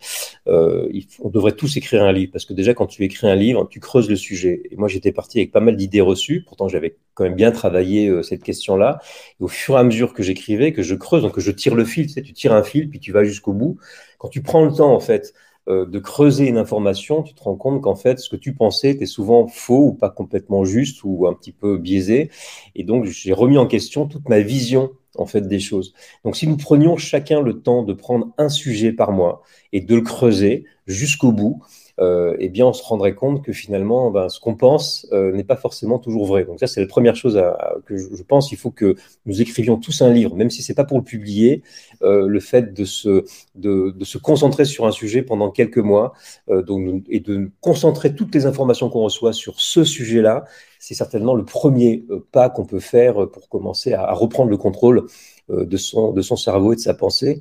euh, 0.48 0.90
on 1.20 1.30
devrait 1.30 1.52
tous 1.52 1.78
écrire 1.78 2.04
un 2.04 2.12
livre 2.12 2.32
parce 2.32 2.44
que 2.46 2.54
déjà, 2.54 2.74
quand 2.74 2.88
tu 2.88 3.04
écris 3.04 3.28
un 3.28 3.36
livre, 3.36 3.68
tu 3.70 3.80
creuses 3.80 4.10
le 4.10 4.16
sujet. 4.16 4.64
Et 4.72 4.78
moi, 4.78 4.88
j'étais 4.88 5.12
parti 5.12 5.38
avec 5.38 5.52
pas 5.52 5.60
mal 5.60 5.76
d'idées 5.76 6.02
reçues. 6.02 6.44
Pourtant, 6.44 6.68
j'avais 6.68 6.98
quand 7.14 7.24
même 7.24 7.36
bien 7.36 7.52
travaillé 7.52 8.12
cette 8.24 8.42
question-là. 8.42 9.00
Au 9.40 9.48
fur 9.48 9.76
et 9.76 9.80
à 9.80 9.84
mesure 9.84 10.12
que 10.16 10.24
j'écrivais, 10.24 10.74
que 10.74 10.82
je 10.82 10.96
creuse, 10.96 11.22
donc 11.22 11.36
que 11.36 11.42
je 11.42 11.52
tire 11.52 11.76
le 11.76 11.86
fil. 11.86 12.08
Tu 12.08 12.14
sais, 12.14 12.24
tu 12.24 12.34
tires 12.34 12.54
un 12.54 12.64
fil, 12.64 12.90
puis 12.90 13.00
tu 13.00 13.12
vas 13.12 13.24
jusqu'au 13.24 13.54
bout. 13.54 13.78
Quand 14.18 14.30
tu 14.30 14.42
prends 14.42 14.66
le 14.66 14.74
temps, 14.74 14.92
en 14.92 15.00
fait, 15.00 15.36
euh, 15.68 15.86
de 15.86 16.00
creuser 16.00 16.48
une 16.48 16.58
information, 16.58 17.22
tu 17.22 17.34
te 17.34 17.44
rends 17.44 17.56
compte 17.56 17.82
qu'en 17.82 17.96
fait, 17.96 18.20
ce 18.20 18.30
que 18.30 18.36
tu 18.36 18.54
pensais 18.54 18.92
était 18.92 19.06
souvent 19.06 19.48
faux 19.48 19.88
ou 19.88 19.94
pas 19.94 20.10
complètement 20.10 20.66
juste 20.66 21.04
ou 21.04 21.28
un 21.28 21.34
petit 21.34 21.52
peu 21.52 21.78
biaisé. 21.78 22.32
Et 22.76 22.84
donc, 22.84 23.06
j'ai 23.06 23.34
remis 23.34 23.58
en 23.58 23.68
question 23.68 24.08
toute 24.08 24.30
ma 24.30 24.40
vision 24.40 24.92
en 25.16 25.26
fait 25.26 25.48
des 25.48 25.60
choses. 25.60 25.94
Donc, 26.24 26.36
si 26.36 26.48
nous 26.48 26.58
prenions 26.58 26.98
chacun 26.98 27.42
le 27.42 27.62
temps 27.62 27.84
de 27.84 27.94
prendre 27.94 28.30
un 28.38 28.50
sujet 28.50 28.94
par 28.94 29.12
mois 29.12 29.42
et 29.74 29.82
de 29.82 29.96
le 29.96 30.02
creuser 30.02 30.66
jusqu'au 30.88 31.32
bout, 31.32 31.62
euh, 32.00 32.36
eh 32.40 32.50
bien, 32.50 32.66
on 32.66 32.74
se 32.74 32.84
rendrait 32.84 33.14
compte 33.14 33.44
que 33.44 33.52
finalement, 33.52 34.10
ben, 34.12 34.30
ce 34.30 34.40
qu'on 34.40 34.56
pense 34.56 35.08
euh, 35.12 35.32
n'est 35.34 35.44
pas 35.44 35.58
forcément 35.58 36.00
toujours 36.00 36.26
vrai. 36.26 36.46
Donc 36.46 36.60
ça, 36.60 36.68
c'est 36.68 36.82
la 36.82 36.88
première 36.88 37.16
chose 37.16 37.42
que 37.86 37.98
je, 37.98 38.24
pense. 38.24 38.52
Il 38.52 38.58
faut 38.58 38.72
que 38.72 38.96
nous 39.26 39.42
écrivions 39.42 39.78
tous 39.78 40.02
un 40.02 40.12
livre, 40.12 40.36
même 40.36 40.50
si 40.50 40.62
c'est 40.64 40.74
pas 40.74 40.86
pour 40.86 40.98
le 40.98 41.04
publier. 41.04 41.62
Euh, 42.02 42.28
le 42.28 42.40
fait 42.40 42.74
de 42.74 42.86
se, 42.86 43.26
de, 43.56 43.94
se 44.04 44.18
concentrer 44.18 44.66
sur 44.66 44.86
un 44.86 44.92
sujet 44.92 45.22
pendant 45.22 45.52
quelques 45.52 45.78
mois 45.78 46.14
donc, 46.48 47.04
et 47.10 47.20
de 47.20 47.52
concentrer 47.62 48.16
toutes 48.16 48.34
les 48.34 48.46
informations 48.46 48.90
qu'on 48.90 49.04
reçoit 49.04 49.34
sur 49.34 49.60
ce 49.60 49.84
sujet-là, 49.84 50.46
c'est 50.80 50.94
certainement 50.94 51.36
le 51.36 51.44
premier 51.44 52.06
pas 52.32 52.50
qu'on 52.50 52.66
peut 52.66 52.80
faire 52.80 53.30
pour 53.30 53.50
commencer 53.50 53.94
à, 53.94 54.04
à 54.04 54.14
reprendre 54.14 54.50
le 54.50 54.58
contrôle 54.58 55.08
de 55.50 55.78
son, 55.78 56.12
de 56.12 56.22
son 56.22 56.38
cerveau 56.38 56.74
et 56.74 56.76
de 56.76 56.82
sa 56.82 56.94
pensée. 56.94 57.40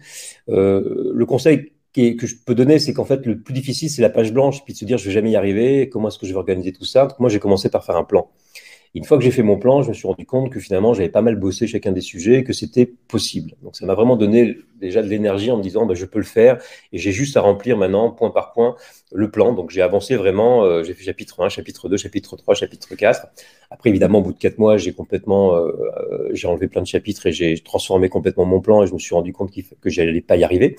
le 0.49 1.25
conseil 1.25 1.73
que 2.17 2.26
je 2.26 2.37
peux 2.45 2.55
donner, 2.55 2.78
c'est 2.78 2.93
qu'en 2.93 3.05
fait, 3.05 3.26
le 3.26 3.40
plus 3.40 3.55
difficile, 3.55 3.90
c'est 3.90 4.02
la 4.02 4.11
page 4.11 4.33
blanche, 4.33 4.64
puis 4.64 4.75
de 4.75 4.78
se 4.78 4.85
dire, 4.85 4.99
je 4.99 5.05
vais 5.07 5.11
jamais 5.11 5.31
y 5.31 5.37
arriver, 5.37 5.88
comment 5.88 6.09
est-ce 6.09 6.19
que 6.19 6.26
je 6.26 6.33
vais 6.33 6.38
organiser 6.38 6.73
tout 6.73 6.85
ça? 6.85 7.09
moi, 7.19 7.28
j'ai 7.28 7.40
commencé 7.40 7.69
par 7.69 7.85
faire 7.85 7.97
un 7.97 8.05
plan. 8.05 8.31
Une 8.95 9.04
fois 9.04 9.18
que 9.18 9.25
j'ai 9.25 9.30
fait 9.30 9.42
mon 9.42 9.59
plan, 9.59 9.83
je 9.83 9.88
me 9.90 9.95
suis 9.95 10.09
rendu 10.09 10.25
compte 10.25 10.50
que 10.50 10.61
finalement, 10.61 10.95
j'avais 10.95 11.11
pas 11.11 11.21
mal 11.23 11.37
bossé 11.37 11.66
chacun 11.66 11.92
des 11.92 12.00
sujets 12.00 12.38
et 12.38 12.45
que 12.45 12.52
c'était 12.52 12.87
possible. 12.87 13.52
Donc, 13.62 13.76
ça 13.76 13.85
m'a 13.85 13.95
vraiment 13.95 14.16
donné 14.16 14.57
déjà 14.80 15.02
de 15.02 15.09
l'énergie 15.09 15.50
en 15.50 15.59
me 15.59 15.62
disant, 15.62 15.85
bah, 15.85 15.95
je 15.95 16.07
peux 16.07 16.18
le 16.18 16.25
faire 16.25 16.59
et 16.92 16.99
j'ai 16.99 17.12
juste 17.12 17.37
à 17.37 17.40
remplir 17.42 17.76
maintenant, 17.76 18.11
point 18.11 18.30
par 18.30 18.52
point, 18.52 18.76
le 19.12 19.30
plan. 19.30 19.52
Donc, 19.52 19.71
j'ai 19.71 19.83
avancé 19.83 20.16
vraiment, 20.16 20.64
euh, 20.64 20.83
j'ai 20.85 20.95
fait 20.95 21.04
chapitre 21.04 21.45
1, 21.45 21.49
chapitre 21.50 21.88
2, 21.88 21.97
chapitre 21.97 22.37
3, 22.37 22.54
chapitre 22.54 22.95
4. 22.95 23.26
Après, 23.71 23.90
évidemment, 23.90 24.21
au 24.21 24.23
bout 24.23 24.33
de 24.33 24.38
quatre 24.38 24.59
mois, 24.59 24.78
j'ai 24.78 24.92
complètement, 24.92 25.54
euh, 25.54 25.68
euh, 26.11 26.30
j'ai 26.33 26.49
enlevé 26.49 26.68
plein 26.68 26.80
de 26.80 26.87
chapitres 26.87 27.26
et 27.26 27.33
j'ai 27.33 27.59
transformé 27.59 28.09
complètement 28.09 28.47
mon 28.47 28.61
plan 28.61 28.83
et 28.83 28.87
je 28.87 28.95
me 28.95 28.99
suis 28.99 29.14
rendu 29.14 29.33
compte 29.33 29.52
que 29.52 29.90
j'allais 29.90 30.23
pas 30.23 30.37
y 30.37 30.45
arriver 30.45 30.76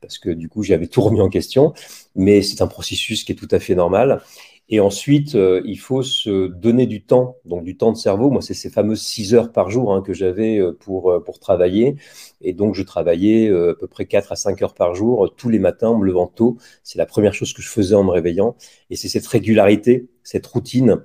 parce 0.00 0.18
que 0.18 0.30
du 0.30 0.48
coup, 0.48 0.64
j'avais 0.64 0.88
tout 0.88 1.00
remis 1.00 1.20
en 1.20 1.28
question. 1.28 1.72
Mais 2.16 2.42
c'est 2.42 2.60
un 2.60 2.66
processus 2.66 3.24
qui 3.24 3.32
est 3.32 3.36
tout 3.36 3.48
à 3.50 3.60
fait 3.60 3.74
normal. 3.74 4.20
Et 4.68 4.80
ensuite, 4.80 5.34
euh, 5.34 5.60
il 5.64 5.78
faut 5.78 6.02
se 6.02 6.46
donner 6.46 6.86
du 6.86 7.04
temps, 7.04 7.36
donc 7.44 7.64
du 7.64 7.76
temps 7.76 7.92
de 7.92 7.96
cerveau. 7.96 8.30
Moi, 8.30 8.40
c'est 8.42 8.54
ces 8.54 8.70
fameuses 8.70 9.02
6 9.02 9.34
heures 9.34 9.52
par 9.52 9.70
jour 9.70 9.92
hein, 9.92 10.02
que 10.02 10.14
j'avais 10.14 10.58
euh, 10.58 10.72
pour, 10.72 11.10
euh, 11.10 11.20
pour 11.20 11.40
travailler. 11.40 11.96
Et 12.40 12.52
donc, 12.54 12.74
je 12.74 12.82
travaillais 12.82 13.50
à 13.50 13.74
peu 13.74 13.86
près 13.86 14.06
4 14.06 14.32
à 14.32 14.36
5 14.36 14.62
heures 14.62 14.74
par 14.74 14.94
jour, 14.94 15.34
tous 15.36 15.48
les 15.48 15.58
matins, 15.58 15.88
en 15.88 15.98
me 15.98 16.06
levant 16.06 16.26
tôt. 16.26 16.56
C'est 16.84 16.98
la 16.98 17.06
première 17.06 17.34
chose 17.34 17.52
que 17.52 17.62
je 17.62 17.68
faisais 17.68 17.94
en 17.94 18.04
me 18.04 18.10
réveillant. 18.10 18.56
Et 18.90 18.96
c'est 18.96 19.08
cette 19.08 19.26
régularité, 19.26 20.08
cette 20.22 20.46
routine 20.46 21.02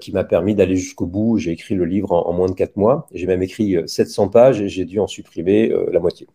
qui 0.00 0.12
m'a 0.12 0.24
permis 0.24 0.54
d'aller 0.54 0.76
jusqu'au 0.76 1.06
bout. 1.06 1.38
J'ai 1.38 1.52
écrit 1.52 1.74
le 1.74 1.84
livre 1.84 2.12
en, 2.12 2.32
moins 2.32 2.48
de 2.48 2.54
4 2.54 2.76
mois. 2.76 3.06
J'ai 3.12 3.26
même 3.26 3.42
écrit 3.42 3.76
700 3.86 4.28
pages 4.28 4.60
et 4.60 4.68
j'ai 4.68 4.84
dû 4.84 4.98
en 5.00 5.06
supprimer 5.06 5.72
la 5.92 6.00
moitié. 6.00 6.26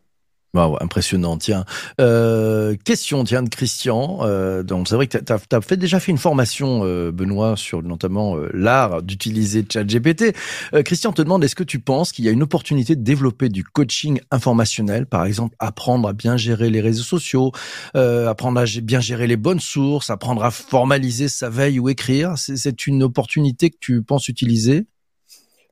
Wow, 0.55 0.77
impressionnant. 0.81 1.37
Tiens, 1.37 1.63
euh, 2.01 2.75
question 2.83 3.23
tiens 3.23 3.43
de 3.43 3.49
Christian. 3.49 4.21
Euh, 4.21 4.63
donc 4.63 4.87
c'est 4.87 4.95
vrai 4.95 5.05
que 5.05 5.19
tu 5.19 5.33
as, 5.33 5.61
fait 5.61 5.77
déjà 5.77 5.99
fait 5.99 6.11
une 6.11 6.17
formation, 6.17 6.81
euh, 6.83 7.11
Benoît, 7.11 7.55
sur 7.55 7.83
notamment 7.83 8.35
euh, 8.35 8.49
l'art 8.51 9.03
d'utiliser 9.03 9.63
ChatGPT. 9.71 10.35
Euh, 10.73 10.81
Christian 10.81 11.11
te 11.13 11.21
demande 11.21 11.43
est-ce 11.43 11.55
que 11.55 11.63
tu 11.63 11.77
penses 11.77 12.11
qu'il 12.11 12.25
y 12.25 12.29
a 12.29 12.31
une 12.31 12.41
opportunité 12.41 12.95
de 12.95 13.03
développer 13.03 13.49
du 13.49 13.63
coaching 13.63 14.21
informationnel, 14.31 15.05
par 15.05 15.25
exemple 15.25 15.55
apprendre 15.59 16.09
à 16.09 16.13
bien 16.13 16.35
gérer 16.35 16.71
les 16.71 16.81
réseaux 16.81 17.03
sociaux, 17.03 17.51
apprendre 17.93 18.59
à 18.59 18.65
bien 18.81 19.01
gérer 19.01 19.27
les 19.27 19.37
bonnes 19.37 19.59
sources, 19.59 20.09
apprendre 20.09 20.43
à 20.43 20.49
formaliser 20.49 21.29
sa 21.29 21.49
veille 21.49 21.79
ou 21.79 21.89
écrire. 21.89 22.33
C'est 22.37 22.87
une 22.87 23.03
opportunité 23.03 23.69
que 23.69 23.77
tu 23.79 24.01
penses 24.01 24.27
utiliser? 24.29 24.87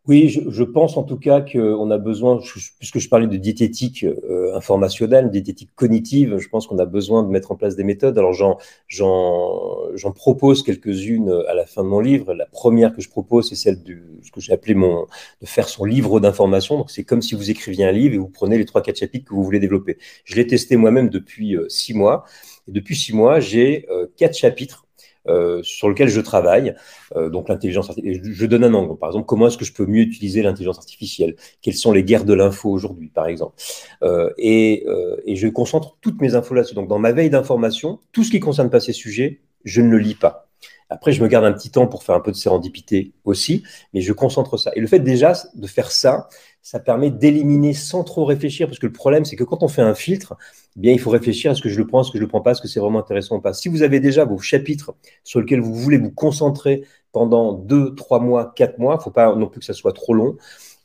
Oui, 0.07 0.29
je, 0.29 0.39
je, 0.49 0.63
pense 0.63 0.95
en 0.95 1.03
tout 1.03 1.17
cas 1.17 1.41
qu'on 1.41 1.91
a 1.91 1.97
besoin, 1.97 2.39
puisque 2.77 2.99
je 2.99 3.09
parlais 3.09 3.27
de 3.27 3.35
diététique 3.35 4.05
euh, 4.05 4.55
informationnelle, 4.55 5.29
diététique 5.29 5.71
cognitive, 5.75 6.37
je 6.37 6.47
pense 6.47 6.65
qu'on 6.65 6.79
a 6.79 6.85
besoin 6.85 7.23
de 7.23 7.27
mettre 7.27 7.51
en 7.51 7.55
place 7.55 7.75
des 7.75 7.83
méthodes. 7.83 8.17
Alors 8.17 8.33
j'en 8.33 10.11
propose 10.15 10.63
quelques-unes 10.63 11.43
à 11.49 11.53
la 11.53 11.65
fin 11.65 11.83
de 11.83 11.89
mon 11.89 11.99
livre. 11.99 12.33
La 12.33 12.45
première 12.45 12.95
que 12.95 13.01
je 13.01 13.09
propose, 13.09 13.49
c'est 13.49 13.55
celle 13.55 13.83
de 13.83 13.97
ce 14.23 14.31
que 14.31 14.39
j'ai 14.39 14.53
appelé 14.53 14.75
mon, 14.75 15.07
de 15.41 15.45
faire 15.45 15.67
son 15.67 15.83
livre 15.83 16.21
d'information. 16.21 16.77
Donc 16.77 16.89
c'est 16.89 17.03
comme 17.03 17.21
si 17.21 17.35
vous 17.35 17.51
écriviez 17.51 17.83
un 17.83 17.91
livre 17.91 18.15
et 18.15 18.17
vous 18.17 18.29
prenez 18.29 18.57
les 18.57 18.65
trois 18.65 18.81
quatre 18.81 18.97
chapitres 18.97 19.25
que 19.25 19.35
vous 19.35 19.43
voulez 19.43 19.59
développer. 19.59 19.97
Je 20.23 20.35
l'ai 20.35 20.47
testé 20.47 20.77
moi-même 20.77 21.09
depuis 21.09 21.57
euh, 21.57 21.67
six 21.67 21.93
mois. 21.93 22.23
Et 22.69 22.71
depuis 22.71 22.95
six 22.95 23.13
mois, 23.13 23.41
j'ai 23.41 23.85
euh, 23.89 24.07
quatre 24.15 24.37
chapitres 24.37 24.86
euh, 25.27 25.61
sur 25.63 25.89
lequel 25.89 26.09
je 26.09 26.21
travaille. 26.21 26.75
Euh, 27.15 27.29
donc 27.29 27.49
l'intelligence. 27.49 27.91
Je 28.03 28.45
donne 28.45 28.63
un 28.63 28.73
angle. 28.73 28.97
Par 28.97 29.09
exemple, 29.09 29.25
comment 29.25 29.47
est-ce 29.47 29.57
que 29.57 29.65
je 29.65 29.73
peux 29.73 29.85
mieux 29.85 30.01
utiliser 30.01 30.41
l'intelligence 30.41 30.77
artificielle? 30.77 31.35
Quelles 31.61 31.75
sont 31.75 31.91
les 31.91 32.03
guerres 32.03 32.25
de 32.25 32.33
l'info 32.33 32.69
aujourd'hui, 32.69 33.09
par 33.09 33.27
exemple? 33.27 33.55
Euh, 34.03 34.29
et, 34.37 34.85
et, 35.25 35.35
je 35.35 35.47
concentre 35.47 35.97
toutes 36.01 36.21
mes 36.21 36.35
infos 36.35 36.53
là-dessus. 36.53 36.75
Donc 36.75 36.87
dans 36.87 36.99
ma 36.99 37.11
veille 37.11 37.29
d'information, 37.29 37.99
tout 38.11 38.23
ce 38.23 38.31
qui 38.31 38.39
concerne 38.39 38.69
pas 38.69 38.79
ces 38.79 38.93
sujets, 38.93 39.41
je 39.63 39.81
ne 39.81 39.89
le 39.89 39.97
lis 39.97 40.15
pas. 40.15 40.47
Après, 40.89 41.11
je 41.11 41.21
me 41.21 41.27
garde 41.27 41.45
un 41.45 41.51
petit 41.51 41.69
temps 41.69 41.87
pour 41.87 42.03
faire 42.03 42.15
un 42.15 42.21
peu 42.21 42.31
de 42.31 42.37
sérendipité 42.37 43.13
aussi, 43.25 43.63
mais 43.93 44.01
je 44.01 44.13
concentre 44.13 44.57
ça. 44.57 44.71
Et 44.75 44.79
le 44.79 44.87
fait 44.87 44.99
déjà 44.99 45.33
de 45.55 45.67
faire 45.67 45.91
ça, 45.91 46.29
ça 46.69 46.81
permet 46.81 47.11
d'éliminer 47.11 47.73
sans 47.73 48.03
trop 48.03 48.25
réfléchir, 48.25 48.67
parce 48.67 48.77
que 48.77 48.87
le 48.87 48.91
problème, 48.91 49.23
c'est 49.23 49.37
que 49.37 49.45
quand 49.45 49.63
on 49.63 49.69
fait 49.69 49.81
un 49.81 49.95
filtre, 49.95 50.35
eh 50.75 50.81
bien, 50.81 50.91
il 50.91 50.99
faut 50.99 51.09
réfléchir 51.09 51.51
à 51.51 51.55
ce 51.55 51.61
que 51.61 51.69
je 51.69 51.77
le 51.77 51.87
prends, 51.87 52.01
à 52.01 52.03
ce 52.03 52.11
que 52.11 52.17
je 52.17 52.23
le 52.23 52.27
prends 52.27 52.41
pas, 52.41 52.51
est-ce 52.51 52.61
que 52.61 52.67
c'est 52.67 52.81
vraiment 52.81 52.99
intéressant 52.99 53.37
ou 53.37 53.39
pas. 53.39 53.53
Si 53.53 53.69
vous 53.69 53.83
avez 53.83 54.01
déjà 54.01 54.25
vos 54.25 54.37
chapitres 54.37 54.93
sur 55.23 55.39
lesquels 55.39 55.61
vous 55.61 55.73
voulez 55.73 55.97
vous 55.97 56.11
concentrer 56.11 56.83
pendant 57.13 57.53
deux, 57.53 57.95
trois 57.95 58.19
mois, 58.19 58.51
quatre 58.53 58.79
mois, 58.79 58.97
il 58.99 59.01
faut 59.01 59.11
pas 59.11 59.33
non 59.33 59.47
plus 59.47 59.61
que 59.61 59.65
ça 59.65 59.71
soit 59.71 59.93
trop 59.93 60.13
long, 60.13 60.35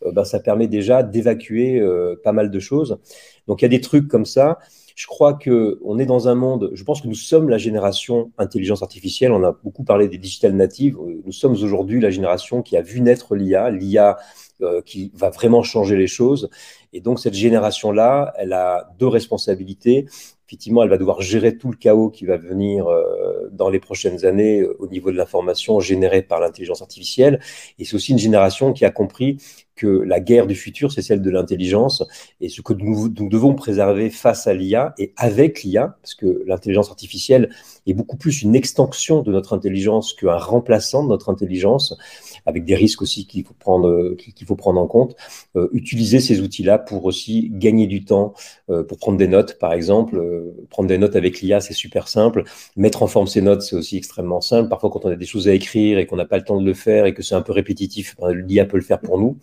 euh, 0.06 0.12
ben, 0.12 0.24
ça 0.24 0.38
permet 0.38 0.68
déjà 0.68 1.02
d'évacuer 1.02 1.80
euh, 1.80 2.14
pas 2.22 2.30
mal 2.30 2.52
de 2.52 2.60
choses. 2.60 3.00
Donc, 3.48 3.62
il 3.62 3.64
y 3.64 3.66
a 3.66 3.68
des 3.68 3.80
trucs 3.80 4.06
comme 4.06 4.24
ça. 4.24 4.60
Je 4.94 5.06
crois 5.06 5.34
que 5.34 5.80
on 5.84 5.98
est 5.98 6.06
dans 6.06 6.28
un 6.28 6.34
monde, 6.34 6.70
je 6.74 6.84
pense 6.84 7.00
que 7.00 7.08
nous 7.08 7.14
sommes 7.14 7.48
la 7.48 7.58
génération 7.58 8.32
intelligence 8.38 8.82
artificielle. 8.82 9.32
On 9.32 9.42
a 9.44 9.52
beaucoup 9.52 9.84
parlé 9.84 10.08
des 10.08 10.18
digital 10.18 10.52
natives. 10.52 10.96
Nous 11.24 11.32
sommes 11.32 11.52
aujourd'hui 11.52 12.00
la 12.00 12.10
génération 12.10 12.62
qui 12.62 12.76
a 12.76 12.82
vu 12.82 13.00
naître 13.00 13.34
l'IA. 13.34 13.70
L'IA 13.70 14.18
euh, 14.62 14.80
qui 14.80 15.10
va 15.14 15.30
vraiment 15.30 15.62
changer 15.64 15.96
les 15.96 16.06
choses. 16.06 16.48
Et 16.92 17.00
donc 17.00 17.18
cette 17.18 17.34
génération-là, 17.34 18.32
elle 18.36 18.52
a 18.52 18.94
deux 18.98 19.08
responsabilités. 19.08 20.06
Effectivement, 20.52 20.82
elle 20.82 20.90
va 20.90 20.98
devoir 20.98 21.22
gérer 21.22 21.56
tout 21.56 21.70
le 21.70 21.78
chaos 21.78 22.10
qui 22.10 22.26
va 22.26 22.36
venir 22.36 22.86
euh, 22.86 23.48
dans 23.52 23.70
les 23.70 23.80
prochaines 23.80 24.26
années 24.26 24.60
euh, 24.60 24.76
au 24.80 24.86
niveau 24.86 25.10
de 25.10 25.16
l'information 25.16 25.80
générée 25.80 26.20
par 26.20 26.40
l'intelligence 26.40 26.82
artificielle. 26.82 27.40
Et 27.78 27.86
c'est 27.86 27.94
aussi 27.94 28.12
une 28.12 28.18
génération 28.18 28.74
qui 28.74 28.84
a 28.84 28.90
compris 28.90 29.38
que 29.74 29.86
la 29.86 30.20
guerre 30.20 30.46
du 30.46 30.54
futur, 30.54 30.92
c'est 30.92 31.00
celle 31.00 31.22
de 31.22 31.30
l'intelligence. 31.30 32.04
Et 32.42 32.50
ce 32.50 32.60
que 32.60 32.74
nous, 32.74 33.08
devons 33.08 33.54
préserver 33.54 34.10
face 34.10 34.46
à 34.46 34.52
l'IA 34.52 34.94
et 34.98 35.14
avec 35.16 35.62
l'IA, 35.62 35.96
parce 36.02 36.14
que 36.14 36.44
l'intelligence 36.46 36.90
artificielle 36.90 37.48
est 37.86 37.94
beaucoup 37.94 38.18
plus 38.18 38.42
une 38.42 38.54
extension 38.54 39.22
de 39.22 39.32
notre 39.32 39.54
intelligence 39.54 40.12
qu'un 40.12 40.36
remplaçant 40.36 41.02
de 41.02 41.08
notre 41.08 41.30
intelligence 41.30 41.96
avec 42.44 42.66
des 42.66 42.74
risques 42.74 43.00
aussi 43.00 43.26
qu'il 43.26 43.44
faut 43.44 43.54
prendre 43.58 44.14
qu'il 44.16 44.46
faut 44.46 44.56
prendre 44.56 44.80
en 44.80 44.86
compte. 44.86 45.16
Euh, 45.56 45.68
utiliser 45.72 46.20
ces 46.20 46.40
outils-là 46.40 46.78
pour 46.78 47.06
aussi 47.06 47.48
gagner 47.50 47.86
du 47.86 48.04
temps, 48.04 48.34
pour 48.66 48.98
prendre 48.98 49.16
des 49.16 49.28
notes, 49.28 49.58
par 49.58 49.72
exemple. 49.72 50.20
Prendre 50.70 50.88
des 50.88 50.98
notes 50.98 51.16
avec 51.16 51.40
l'IA, 51.40 51.60
c'est 51.60 51.74
super 51.74 52.08
simple. 52.08 52.44
Mettre 52.76 53.02
en 53.02 53.06
forme 53.06 53.26
ses 53.26 53.40
notes, 53.40 53.62
c'est 53.62 53.76
aussi 53.76 53.96
extrêmement 53.96 54.40
simple. 54.40 54.68
Parfois, 54.68 54.90
quand 54.90 55.04
on 55.04 55.10
a 55.10 55.16
des 55.16 55.26
choses 55.26 55.48
à 55.48 55.54
écrire 55.54 55.98
et 55.98 56.06
qu'on 56.06 56.16
n'a 56.16 56.24
pas 56.24 56.38
le 56.38 56.44
temps 56.44 56.60
de 56.60 56.66
le 56.66 56.74
faire 56.74 57.06
et 57.06 57.14
que 57.14 57.22
c'est 57.22 57.34
un 57.34 57.42
peu 57.42 57.52
répétitif, 57.52 58.16
ben, 58.20 58.32
l'IA 58.32 58.64
peut 58.64 58.76
le 58.76 58.82
faire 58.82 59.00
pour 59.00 59.18
nous. 59.18 59.38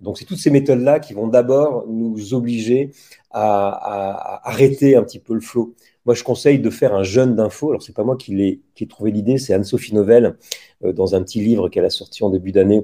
Donc, 0.00 0.18
c'est 0.18 0.24
toutes 0.24 0.38
ces 0.38 0.50
méthodes-là 0.50 0.98
qui 0.98 1.12
vont 1.12 1.26
d'abord 1.26 1.86
nous 1.86 2.34
obliger 2.34 2.90
à, 3.30 4.40
arrêter 4.48 4.96
un 4.96 5.02
petit 5.02 5.18
peu 5.18 5.34
le 5.34 5.40
flot. 5.40 5.74
Moi, 6.06 6.14
je 6.14 6.24
conseille 6.24 6.58
de 6.58 6.70
faire 6.70 6.94
un 6.94 7.02
jeûne 7.02 7.36
d'infos. 7.36 7.70
Alors, 7.70 7.82
c'est 7.82 7.94
pas 7.94 8.04
moi 8.04 8.16
qui 8.16 8.40
ai 8.42 8.86
trouvé 8.86 9.10
l'idée, 9.10 9.38
c'est 9.38 9.52
Anne-Sophie 9.52 9.94
Novelle 9.94 10.36
euh, 10.84 10.92
dans 10.92 11.14
un 11.14 11.22
petit 11.22 11.40
livre 11.40 11.68
qu'elle 11.68 11.84
a 11.84 11.90
sorti 11.90 12.24
en 12.24 12.30
début 12.30 12.52
d'année 12.52 12.82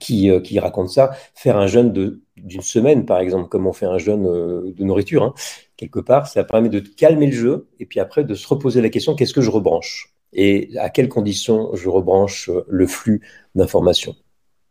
qui, 0.00 0.30
euh, 0.30 0.40
qui, 0.40 0.58
raconte 0.58 0.90
ça. 0.90 1.12
Faire 1.34 1.56
un 1.56 1.66
jeûne 1.66 1.92
d'une 2.36 2.60
semaine, 2.62 3.06
par 3.06 3.20
exemple, 3.20 3.48
comme 3.48 3.66
on 3.66 3.72
fait 3.72 3.86
un 3.86 3.98
jeûne 3.98 4.26
euh, 4.26 4.72
de 4.72 4.84
nourriture, 4.84 5.22
hein, 5.22 5.34
quelque 5.76 6.00
part, 6.00 6.26
ça 6.26 6.44
permet 6.44 6.68
de 6.68 6.80
calmer 6.80 7.26
le 7.26 7.32
jeu 7.32 7.68
et 7.78 7.86
puis 7.86 8.00
après 8.00 8.24
de 8.24 8.34
se 8.34 8.46
reposer 8.46 8.82
la 8.82 8.90
question 8.90 9.14
qu'est-ce 9.14 9.34
que 9.34 9.42
je 9.42 9.50
rebranche? 9.50 10.12
Et 10.32 10.70
à 10.78 10.90
quelles 10.90 11.08
conditions 11.08 11.74
je 11.74 11.88
rebranche 11.88 12.50
le 12.68 12.86
flux 12.86 13.22
d'informations? 13.54 14.16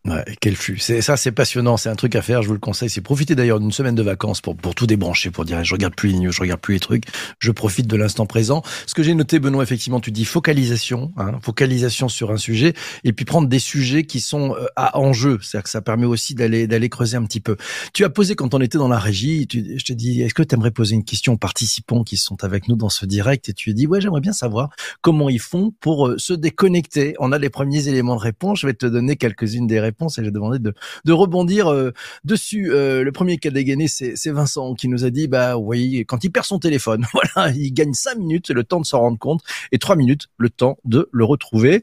Ouais, 0.06 0.24
quel 0.40 0.56
flux. 0.56 0.78
C'est 0.78 1.02
ça, 1.02 1.18
c'est 1.18 1.32
passionnant. 1.32 1.78
C'est 1.78 1.90
un 1.90 1.96
truc 1.96 2.16
à 2.16 2.22
faire. 2.22 2.44
Je 2.44 2.48
vous 2.48 2.54
le 2.54 2.60
conseille. 2.60 2.92
C'est 2.92 3.02
profiter 3.02 3.34
d'ailleurs 3.34 3.60
d'une 3.60 3.72
semaine 3.72 3.96
de 3.96 4.04
vacances 4.04 4.40
pour 4.40 4.56
pour 4.56 4.76
tout 4.76 4.86
débrancher, 4.86 5.32
pour 5.32 5.46
dire 5.46 5.64
je 5.64 5.74
regarde 5.74 5.96
plus 5.96 6.10
les 6.10 6.20
news, 6.20 6.32
je 6.32 6.42
regarde 6.42 6.62
plus 6.62 6.76
les 6.76 6.80
trucs. 6.80 7.06
Je 7.40 7.52
profite 7.52 7.88
de 7.88 7.96
l'instant 7.96 8.28
présent. 8.28 8.62
Ce 8.86 8.94
que 8.94 9.02
j'ai 9.02 9.16
noté, 9.16 9.40
Benoît, 9.40 9.64
effectivement, 9.64 10.00
tu 10.00 10.12
dis 10.12 10.24
focalisation, 10.24 11.12
hein, 11.18 11.40
focalisation 11.42 12.08
sur 12.08 12.30
un 12.30 12.38
sujet, 12.38 12.76
et 13.04 13.14
puis 13.14 13.26
prendre 13.26 13.48
des 13.48 13.58
sujets 13.58 14.04
qui 14.04 14.20
sont 14.20 14.56
euh, 14.56 14.68
à 14.76 15.00
enjeu. 15.00 15.40
C'est-à-dire 15.42 15.64
que 15.64 15.72
ça 15.72 15.82
permet 15.82 16.06
aussi 16.06 16.36
d'aller 16.36 16.68
d'aller 16.68 16.90
creuser 16.90 17.18
un 17.18 17.24
petit 17.24 17.42
peu. 17.42 17.58
Tu 17.94 18.06
as 18.06 18.10
posé 18.10 18.36
quand 18.36 18.54
on 18.54 18.62
était 18.62 18.78
dans 18.78 18.88
la 18.88 19.00
régie. 19.00 19.48
Tu, 19.48 19.80
je 19.80 19.86
t'ai 19.86 19.96
dit, 19.96 20.22
est-ce 20.22 20.36
que 20.36 20.44
tu 20.44 20.54
aimerais 20.54 20.72
poser 20.72 20.94
une 20.94 21.04
question 21.04 21.34
aux 21.34 21.38
participants 21.38 22.04
qui 22.04 22.18
sont 22.18 22.44
avec 22.44 22.68
nous 22.68 22.76
dans 22.76 22.90
ce 22.90 23.08
direct 23.08 23.50
Et 23.50 23.54
tu 23.54 23.72
as 23.72 23.74
dit, 23.74 23.88
ouais, 23.88 24.02
j'aimerais 24.02 24.22
bien 24.22 24.34
savoir 24.34 24.70
comment 25.02 25.30
ils 25.30 25.40
font 25.40 25.74
pour 25.80 26.10
euh, 26.10 26.18
se 26.20 26.34
déconnecter? 26.34 27.16
On 27.18 27.32
a 27.32 27.40
les 27.40 27.50
premiers 27.50 27.88
éléments 27.88 28.16
de 28.16 28.22
réponse. 28.22 28.60
Je 28.60 28.68
vais 28.68 28.76
te 28.76 28.86
donner 28.86 29.16
quelques-unes 29.16 29.66
des 29.66 29.80
réponses 29.80 29.95
réponse 29.96 30.20
et 30.20 30.24
j'ai 30.24 30.32
demandé 30.32 30.60
de, 30.60 30.74
de 31.06 31.14
rebondir 31.14 31.72
euh, 31.72 31.92
dessus. 32.24 32.72
Euh, 32.72 33.04
le 33.04 33.12
premier 33.12 33.38
qui 33.38 33.48
a 33.48 33.52
dégainé, 33.52 33.88
c'est 33.88 34.30
Vincent 34.30 34.74
qui 34.74 34.88
nous 34.88 35.06
a 35.06 35.10
dit, 35.10 35.28
bah 35.28 35.58
oui, 35.58 36.06
quand 36.08 36.24
il 36.24 36.32
perd 36.32 36.46
son 36.46 36.60
téléphone, 36.60 37.06
voilà, 37.36 37.52
il 37.52 37.72
gagne 37.74 37.94
cinq 37.94 38.18
minutes, 38.18 38.50
le 38.50 38.64
temps 38.64 38.82
de 38.82 38.86
s'en 38.86 39.00
rendre 39.00 39.18
compte, 39.18 39.42
et 39.72 39.80
trois 39.80 39.96
minutes, 39.96 40.28
le 40.38 40.50
temps 40.50 40.78
de 40.84 41.10
le 41.12 41.26
retrouver. 41.26 41.82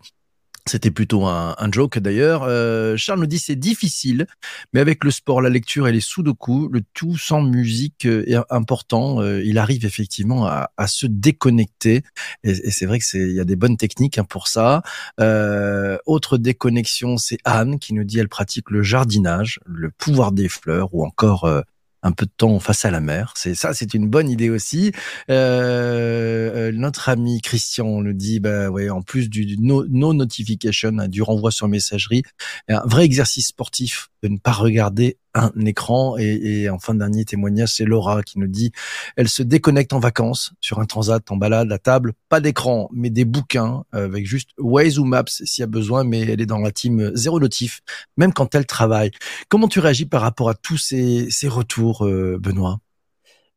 C'était 0.66 0.92
plutôt 0.92 1.26
un, 1.26 1.56
un 1.58 1.72
joke 1.72 1.98
d'ailleurs. 1.98 2.44
Euh, 2.44 2.96
Charles 2.96 3.20
nous 3.20 3.26
dit 3.26 3.40
c'est 3.40 3.56
difficile, 3.56 4.26
mais 4.72 4.80
avec 4.80 5.02
le 5.02 5.10
sport, 5.10 5.42
la 5.42 5.50
lecture 5.50 5.88
et 5.88 5.92
les 5.92 6.00
sudoku, 6.00 6.68
le 6.68 6.82
tout 6.94 7.16
sans 7.16 7.42
musique 7.42 8.06
euh, 8.06 8.24
est 8.28 8.38
important. 8.48 9.20
Euh, 9.20 9.42
il 9.44 9.58
arrive 9.58 9.84
effectivement 9.84 10.46
à, 10.46 10.70
à 10.76 10.86
se 10.86 11.06
déconnecter. 11.06 12.02
Et, 12.44 12.54
c'est 12.70 12.86
vrai 12.86 13.00
que 13.00 13.04
c'est 13.04 13.18
il 13.18 13.34
y 13.34 13.40
a 13.40 13.44
des 13.44 13.56
bonnes 13.56 13.76
techniques 13.76 14.18
hein, 14.18 14.24
pour 14.24 14.46
ça. 14.46 14.82
Euh, 15.20 15.98
autre 16.06 16.38
déconnexion, 16.38 17.16
c'est 17.16 17.38
Anne 17.44 17.80
qui 17.80 17.92
nous 17.92 18.04
dit 18.04 18.20
elle 18.20 18.28
pratique 18.28 18.70
le 18.70 18.82
jardinage, 18.82 19.58
le 19.66 19.90
pouvoir 19.90 20.30
des 20.30 20.48
fleurs 20.48 20.94
ou 20.94 21.04
encore 21.04 21.44
euh, 21.44 21.62
un 22.02 22.12
peu 22.12 22.26
de 22.26 22.32
temps 22.36 22.58
face 22.58 22.84
à 22.84 22.90
la 22.90 23.00
mer. 23.00 23.32
C'est 23.36 23.54
ça, 23.54 23.74
c'est 23.74 23.94
une 23.94 24.08
bonne 24.08 24.28
idée 24.28 24.50
aussi. 24.50 24.92
Euh, 25.30 26.68
euh 26.68 26.72
notre 26.72 27.08
ami 27.08 27.40
Christian 27.40 28.00
le 28.00 28.14
dit, 28.14 28.40
bah 28.40 28.68
ouais, 28.70 28.90
en 28.90 29.02
plus 29.02 29.28
du 29.28 29.56
no, 29.58 29.84
notification, 29.86 30.98
hein, 30.98 31.08
du 31.08 31.22
renvoi 31.22 31.50
sur 31.50 31.68
messagerie, 31.68 32.22
un 32.68 32.82
vrai 32.86 33.04
exercice 33.04 33.48
sportif 33.48 34.08
de 34.22 34.28
ne 34.28 34.38
pas 34.38 34.52
regarder 34.52 35.18
un 35.34 35.50
écran. 35.64 36.16
Et, 36.18 36.62
et 36.62 36.70
en 36.70 36.78
fin 36.78 36.94
de 36.94 36.98
dernier 36.98 37.24
témoignage, 37.24 37.74
c'est 37.74 37.84
Laura 37.84 38.22
qui 38.22 38.38
nous 38.38 38.46
dit, 38.46 38.72
elle 39.16 39.28
se 39.28 39.42
déconnecte 39.42 39.92
en 39.92 39.98
vacances 39.98 40.52
sur 40.60 40.78
un 40.80 40.84
transat, 40.84 41.30
en 41.30 41.36
balade, 41.36 41.72
à 41.72 41.78
table, 41.78 42.12
pas 42.28 42.40
d'écran, 42.40 42.88
mais 42.92 43.10
des 43.10 43.24
bouquins 43.24 43.84
avec 43.92 44.26
juste 44.26 44.50
Waze 44.58 44.98
ou 44.98 45.04
Maps 45.04 45.24
s'il 45.26 45.62
y 45.62 45.64
a 45.64 45.66
besoin, 45.66 46.04
mais 46.04 46.20
elle 46.20 46.40
est 46.40 46.46
dans 46.46 46.58
la 46.58 46.72
team 46.72 47.10
zéro 47.14 47.40
notif, 47.40 47.80
même 48.16 48.32
quand 48.32 48.54
elle 48.54 48.66
travaille. 48.66 49.10
Comment 49.48 49.68
tu 49.68 49.80
réagis 49.80 50.06
par 50.06 50.22
rapport 50.22 50.48
à 50.48 50.54
tous 50.54 50.76
ces, 50.76 51.28
ces 51.30 51.48
retours, 51.48 52.06
euh, 52.06 52.38
Benoît? 52.40 52.78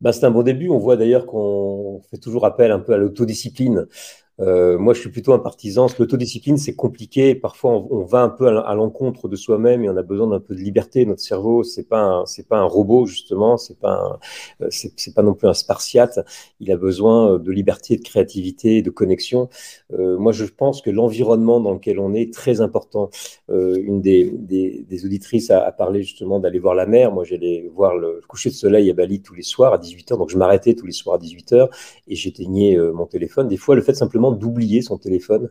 Bah, 0.00 0.12
c'est 0.12 0.26
un 0.26 0.30
bon 0.30 0.42
début. 0.42 0.68
On 0.68 0.78
voit 0.78 0.96
d'ailleurs 0.96 1.26
qu'on 1.26 2.02
fait 2.10 2.18
toujours 2.18 2.44
appel 2.44 2.70
un 2.70 2.80
peu 2.80 2.92
à 2.92 2.98
l'autodiscipline 2.98 3.86
Euh, 4.40 4.76
moi, 4.78 4.92
je 4.94 5.00
suis 5.00 5.10
plutôt 5.10 5.32
un 5.32 5.38
partisan. 5.38 5.86
L'autodiscipline, 5.98 6.58
c'est 6.58 6.74
compliqué. 6.74 7.34
Parfois, 7.34 7.70
on, 7.90 8.04
va 8.04 8.20
un 8.22 8.28
peu 8.28 8.48
à 8.48 8.74
l'encontre 8.74 9.28
de 9.28 9.36
soi-même 9.36 9.84
et 9.84 9.88
on 9.88 9.96
a 9.96 10.02
besoin 10.02 10.26
d'un 10.26 10.40
peu 10.40 10.54
de 10.54 10.60
liberté. 10.60 11.06
Notre 11.06 11.22
cerveau, 11.22 11.62
c'est 11.62 11.88
pas 11.88 12.22
c'est 12.26 12.46
pas 12.46 12.58
un 12.58 12.64
robot 12.64 13.06
justement. 13.06 13.56
C'est 13.56 13.78
pas 13.78 14.18
euh, 14.60 14.66
c'est 14.70 15.14
pas 15.14 15.22
non 15.22 15.34
plus 15.34 15.48
un 15.48 15.54
spartiate. 15.54 16.20
Il 16.60 16.70
a 16.70 16.76
besoin 16.76 17.32
euh, 17.34 17.38
de 17.38 17.50
liberté, 17.50 17.96
de 17.96 18.02
créativité, 18.02 18.82
de 18.82 18.90
connexion. 18.90 19.48
Moi, 19.90 20.32
je 20.32 20.44
pense 20.44 20.82
que 20.82 20.90
l'environnement 20.90 21.60
dans 21.60 21.72
lequel 21.72 21.98
on 21.98 22.12
est 22.14 22.16
est 22.16 22.32
très 22.32 22.60
important. 22.60 23.10
Une 23.48 24.00
des, 24.00 24.30
des, 24.32 25.04
auditrices 25.04 25.50
a, 25.50 25.62
a 25.62 25.72
parlé 25.72 26.02
justement 26.02 26.40
d'aller 26.40 26.58
voir 26.58 26.74
la 26.74 26.86
mer. 26.86 27.12
Moi, 27.12 27.24
j'allais 27.24 27.70
voir 27.74 27.94
le 27.96 28.20
coucher 28.26 28.50
de 28.50 28.54
soleil 28.54 28.90
à 28.90 28.94
Bali 28.94 29.20
tous 29.20 29.34
les 29.34 29.42
soirs 29.42 29.74
à 29.74 29.78
18h. 29.78 30.16
Donc, 30.16 30.30
je 30.30 30.38
m'arrêtais 30.38 30.74
tous 30.74 30.86
les 30.86 30.92
soirs 30.92 31.16
à 31.16 31.18
18h 31.18 31.68
et 32.08 32.14
j'éteignais 32.14 32.76
mon 32.94 33.06
téléphone. 33.06 33.48
Des 33.48 33.56
fois, 33.56 33.74
le 33.74 33.82
fait 33.82 33.94
simplement 33.94 34.25
d'oublier 34.32 34.82
son 34.82 34.98
téléphone 34.98 35.50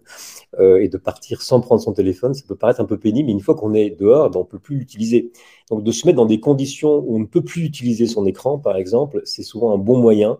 euh, 0.59 0.81
et 0.81 0.89
de 0.89 0.97
partir 0.97 1.41
sans 1.41 1.61
prendre 1.61 1.81
son 1.81 1.93
téléphone, 1.93 2.33
ça 2.33 2.43
peut 2.47 2.55
paraître 2.55 2.81
un 2.81 2.85
peu 2.85 2.97
pénible, 2.97 3.27
mais 3.27 3.33
une 3.33 3.41
fois 3.41 3.55
qu'on 3.55 3.73
est 3.73 3.91
dehors, 3.91 4.29
ben, 4.29 4.39
on 4.39 4.45
peut 4.45 4.59
plus 4.59 4.77
l'utiliser. 4.77 5.31
Donc 5.69 5.83
de 5.83 5.91
se 5.91 6.05
mettre 6.05 6.17
dans 6.17 6.25
des 6.25 6.39
conditions 6.39 7.03
où 7.05 7.15
on 7.15 7.19
ne 7.19 7.25
peut 7.25 7.43
plus 7.43 7.63
utiliser 7.63 8.07
son 8.07 8.25
écran, 8.25 8.59
par 8.59 8.77
exemple, 8.77 9.21
c'est 9.25 9.43
souvent 9.43 9.73
un 9.73 9.77
bon 9.77 9.97
moyen 9.97 10.37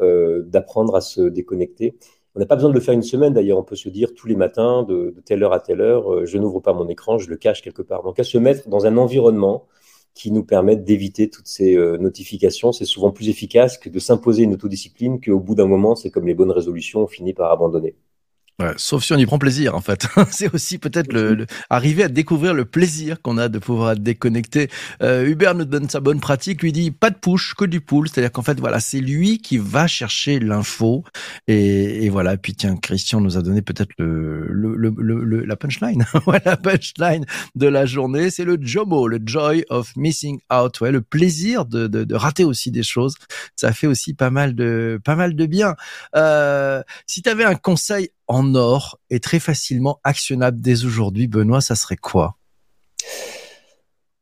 euh, 0.00 0.42
d'apprendre 0.46 0.96
à 0.96 1.00
se 1.00 1.22
déconnecter. 1.22 1.96
On 2.34 2.40
n'a 2.40 2.46
pas 2.46 2.56
besoin 2.56 2.70
de 2.70 2.74
le 2.74 2.80
faire 2.80 2.94
une 2.94 3.02
semaine, 3.02 3.32
d'ailleurs, 3.32 3.58
on 3.58 3.62
peut 3.62 3.76
se 3.76 3.88
dire 3.88 4.12
tous 4.12 4.26
les 4.26 4.34
matins, 4.34 4.82
de, 4.82 5.14
telle 5.24 5.44
heure 5.44 5.52
à 5.52 5.60
telle 5.60 5.80
heure, 5.80 6.12
euh, 6.12 6.26
je 6.26 6.36
n'ouvre 6.36 6.58
pas 6.60 6.72
mon 6.72 6.88
écran, 6.88 7.18
je 7.18 7.30
le 7.30 7.36
cache 7.36 7.62
quelque 7.62 7.82
part. 7.82 8.02
Donc 8.02 8.18
à 8.18 8.24
se 8.24 8.38
mettre 8.38 8.68
dans 8.68 8.86
un 8.86 8.96
environnement 8.96 9.66
qui 10.14 10.30
nous 10.30 10.44
permettent 10.44 10.84
d'éviter 10.84 11.28
toutes 11.28 11.48
ces 11.48 11.76
notifications. 11.98 12.72
C'est 12.72 12.84
souvent 12.84 13.10
plus 13.10 13.28
efficace 13.28 13.78
que 13.78 13.88
de 13.88 13.98
s'imposer 13.98 14.44
une 14.44 14.54
autodiscipline 14.54 15.20
qu'au 15.20 15.40
bout 15.40 15.54
d'un 15.54 15.66
moment, 15.66 15.96
c'est 15.96 16.10
comme 16.10 16.26
les 16.26 16.34
bonnes 16.34 16.52
résolutions, 16.52 17.02
on 17.02 17.06
finit 17.06 17.34
par 17.34 17.50
abandonner. 17.52 17.96
Ouais, 18.60 18.72
sauf 18.76 19.02
si 19.02 19.12
on 19.12 19.16
y 19.16 19.26
prend 19.26 19.38
plaisir 19.38 19.74
en 19.74 19.80
fait. 19.80 20.06
c'est 20.30 20.52
aussi 20.54 20.78
peut-être 20.78 21.12
le, 21.12 21.46
arriver 21.70 22.04
à 22.04 22.08
découvrir 22.08 22.54
le 22.54 22.64
plaisir 22.64 23.20
qu'on 23.20 23.36
a 23.36 23.48
de 23.48 23.58
pouvoir 23.58 23.92
être 23.92 24.02
déconnecté. 24.02 24.70
Euh, 25.02 25.26
Hubert 25.26 25.56
nous 25.56 25.64
donne 25.64 25.88
sa 25.88 25.98
bonne 25.98 26.20
pratique, 26.20 26.62
lui 26.62 26.70
dit 26.70 26.92
pas 26.92 27.10
de 27.10 27.16
push, 27.16 27.54
que 27.54 27.64
du 27.64 27.80
pull, 27.80 28.08
c'est-à-dire 28.08 28.30
qu'en 28.30 28.42
fait 28.42 28.60
voilà, 28.60 28.78
c'est 28.78 29.00
lui 29.00 29.38
qui 29.38 29.58
va 29.58 29.88
chercher 29.88 30.38
l'info 30.38 31.02
et, 31.48 32.04
et, 32.04 32.08
voilà. 32.10 32.36
Puis 32.36 32.54
tiens, 32.54 32.76
Christian 32.76 33.20
nous 33.20 33.36
a 33.36 33.42
donné 33.42 33.60
peut-être 33.60 33.90
le, 33.98 34.46
le, 34.48 34.94
le, 34.96 35.44
la 35.44 35.56
punchline, 35.56 36.06
la 36.44 36.56
punchline 36.56 37.26
de 37.56 37.66
la 37.66 37.86
journée, 37.86 38.30
c'est 38.30 38.44
le 38.44 38.56
JOMO, 38.60 39.08
le 39.08 39.18
joy 39.24 39.64
of 39.68 39.96
missing 39.96 40.38
out, 40.52 40.80
ouais, 40.80 40.92
le 40.92 41.00
plaisir 41.00 41.64
de, 41.64 41.88
de, 41.88 42.04
de, 42.04 42.14
rater 42.14 42.44
aussi 42.44 42.70
des 42.70 42.84
choses. 42.84 43.16
Ça 43.56 43.72
fait 43.72 43.88
aussi 43.88 44.14
pas 44.14 44.30
mal 44.30 44.54
de 44.54 45.00
pas 45.04 45.16
mal 45.16 45.34
de 45.34 45.46
bien. 45.46 45.74
Euh, 46.14 46.82
si 47.06 47.20
tu 47.20 47.28
avais 47.28 47.44
un 47.44 47.56
conseil 47.56 48.10
en 48.28 48.54
or 48.54 48.98
et 49.10 49.20
très 49.20 49.38
facilement 49.38 50.00
actionnable 50.04 50.60
dès 50.60 50.84
aujourd'hui, 50.84 51.28
Benoît, 51.28 51.60
ça 51.60 51.74
serait 51.74 51.96
quoi? 51.96 52.36